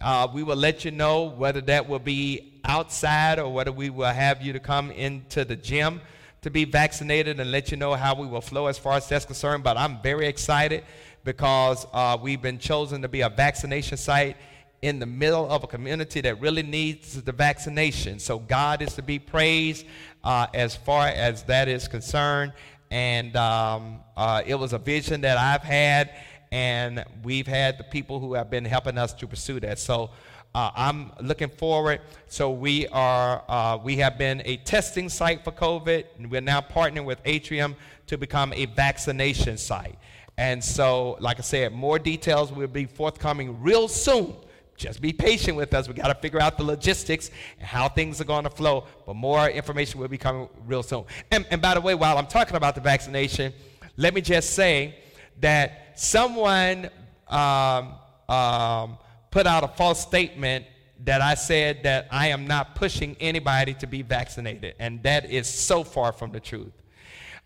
[0.00, 4.12] Uh, we will let you know whether that will be outside or whether we will
[4.12, 6.00] have you to come into the gym
[6.42, 9.24] to be vaccinated and let you know how we will flow as far as that's
[9.24, 9.64] concerned.
[9.64, 10.84] But I'm very excited
[11.24, 14.36] because uh, we've been chosen to be a vaccination site
[14.82, 18.20] in the middle of a community that really needs the vaccination.
[18.20, 19.84] So God is to be praised
[20.22, 22.52] uh, as far as that is concerned.
[22.90, 26.10] And um, uh, it was a vision that I've had
[26.50, 29.78] and we've had the people who have been helping us to pursue that.
[29.78, 30.10] So
[30.54, 32.00] uh, I'm looking forward.
[32.26, 36.60] So we are uh, we have been a testing site for COVID, and we're now
[36.60, 37.76] partnering with Atrium
[38.06, 39.98] to become a vaccination site.
[40.38, 44.36] And so, like I said, more details will be forthcoming real soon.
[44.78, 45.88] Just be patient with us.
[45.88, 48.86] We got to figure out the logistics and how things are going to flow.
[49.04, 51.04] But more information will be coming real soon.
[51.30, 53.52] And, and by the way, while I'm talking about the vaccination,
[53.96, 55.00] let me just say
[55.40, 56.88] that someone
[57.26, 57.94] um,
[58.28, 58.98] um,
[59.30, 60.64] put out a false statement
[61.04, 65.48] that I said that I am not pushing anybody to be vaccinated, and that is
[65.48, 66.72] so far from the truth.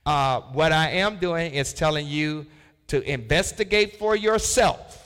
[0.05, 2.47] Uh, what I am doing is telling you
[2.89, 5.02] to investigate for yourself,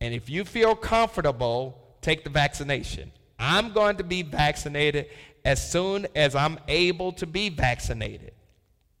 [0.00, 3.12] and if you feel comfortable, take the vaccination.
[3.38, 5.06] I'm going to be vaccinated
[5.44, 8.32] as soon as I'm able to be vaccinated.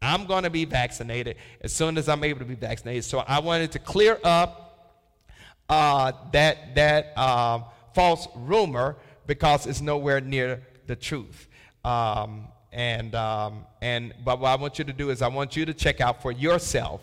[0.02, 3.04] I'm going to be vaccinated as soon as I'm able to be vaccinated.
[3.04, 4.64] So I wanted to clear up
[5.68, 7.64] uh, that that um,
[7.94, 11.48] false rumor because it's nowhere near the truth.
[11.84, 15.64] Um, and um, and but what I want you to do is I want you
[15.64, 17.00] to check out for yourself,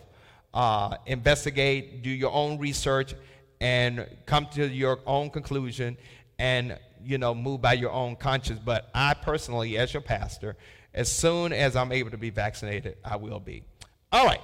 [0.54, 3.16] uh, investigate, do your own research,
[3.62, 5.96] and come to your own conclusion,
[6.38, 8.60] and you know move by your own conscience.
[8.60, 10.58] But I personally, as your pastor
[10.94, 13.64] as soon as I'm able to be vaccinated, I will be.
[14.12, 14.42] All right.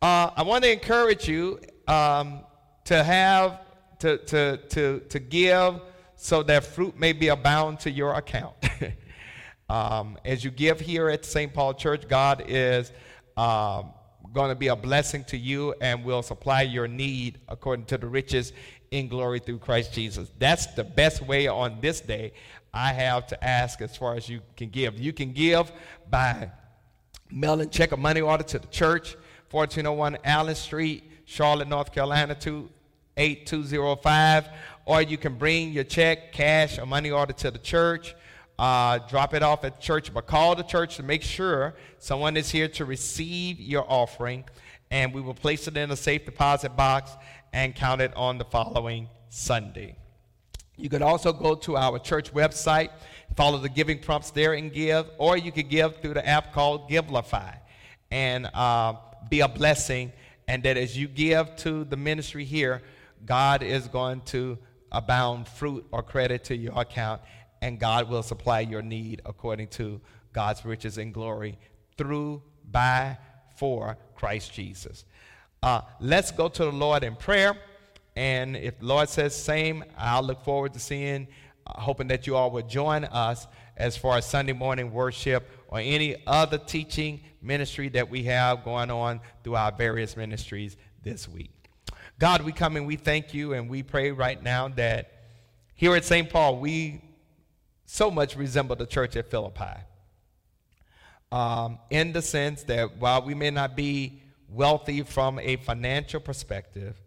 [0.00, 2.40] Uh, I want to encourage you um,
[2.84, 3.60] to have,
[4.00, 5.80] to, to, to, to give
[6.16, 8.54] so that fruit may be abound to your account.
[9.70, 11.52] um, as you give here at St.
[11.52, 12.92] Paul Church, God is
[13.36, 13.90] um,
[14.32, 18.06] going to be a blessing to you and will supply your need according to the
[18.06, 18.52] riches
[18.90, 20.30] in glory through Christ Jesus.
[20.38, 22.32] That's the best way on this day
[22.72, 24.98] I have to ask as far as you can give.
[24.98, 25.72] You can give
[26.10, 26.50] by
[27.30, 29.16] mailing check or money order to the church,
[29.50, 34.48] 1401 Allen Street, Charlotte, North Carolina, 28205.
[34.84, 38.14] Or you can bring your check, cash, or money order to the church.
[38.58, 42.50] Uh, drop it off at church, but call the church to make sure someone is
[42.50, 44.44] here to receive your offering,
[44.90, 47.12] and we will place it in a safe deposit box
[47.52, 49.96] and count it on the following Sunday.
[50.76, 52.90] You could also go to our church website,
[53.36, 56.88] follow the giving prompts there and give, or you could give through the app called
[56.88, 57.58] Givelify
[58.10, 58.94] and uh,
[59.28, 60.12] be a blessing.
[60.46, 62.82] And that as you give to the ministry here,
[63.26, 64.56] God is going to
[64.92, 67.20] abound fruit or credit to your account,
[67.60, 70.00] and God will supply your need according to
[70.32, 71.58] God's riches and glory
[71.96, 73.18] through, by,
[73.56, 75.04] for Christ Jesus.
[75.62, 77.56] Uh, let's go to the Lord in prayer.
[78.14, 81.28] And if the Lord says same, I'll look forward to seeing,
[81.66, 83.46] uh, hoping that you all will join us
[83.76, 88.90] as far as Sunday morning worship or any other teaching ministry that we have going
[88.90, 91.52] on through our various ministries this week.
[92.18, 95.12] God, we come and we thank you and we pray right now that
[95.74, 96.28] here at St.
[96.28, 97.00] Paul, we
[97.90, 99.80] so much resemble the church at Philippi.
[101.32, 107.00] Um, in the sense that while we may not be wealthy from a financial perspective,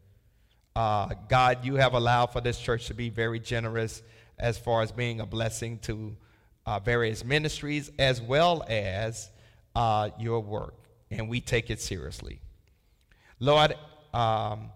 [0.75, 4.01] uh, God, you have allowed for this church to be very generous
[4.39, 6.17] as far as being a blessing to
[6.65, 9.29] uh, various ministries as well as
[9.75, 10.73] uh, your work,
[11.11, 12.41] and we take it seriously.
[13.39, 13.75] Lord,
[14.15, 14.71] um,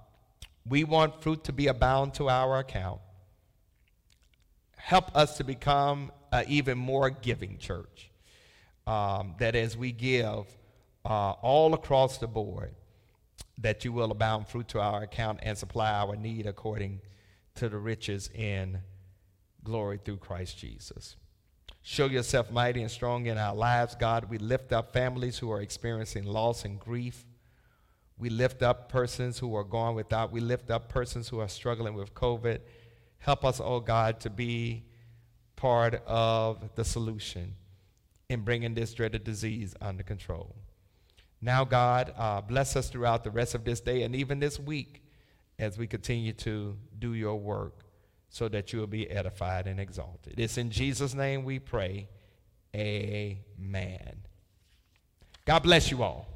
[0.67, 3.01] we want fruit to be abound to our account.
[4.85, 8.11] Help us to become an even more giving church.
[8.85, 10.45] Um, that as we give
[11.03, 12.75] uh, all across the board,
[13.57, 17.01] that you will abound fruit to our account and supply our need according
[17.55, 18.77] to the riches in
[19.63, 21.15] glory through Christ Jesus.
[21.81, 24.29] Show yourself mighty and strong in our lives, God.
[24.29, 27.25] We lift up families who are experiencing loss and grief.
[28.19, 30.31] We lift up persons who are gone without.
[30.31, 32.59] We lift up persons who are struggling with COVID.
[33.25, 34.83] Help us, oh God, to be
[35.55, 37.55] part of the solution
[38.29, 40.55] in bringing this dreaded disease under control.
[41.41, 45.01] Now, God, uh, bless us throughout the rest of this day and even this week
[45.57, 47.85] as we continue to do your work
[48.29, 50.35] so that you will be edified and exalted.
[50.39, 52.07] It's in Jesus' name we pray.
[52.75, 54.17] Amen.
[55.45, 56.34] God bless you all.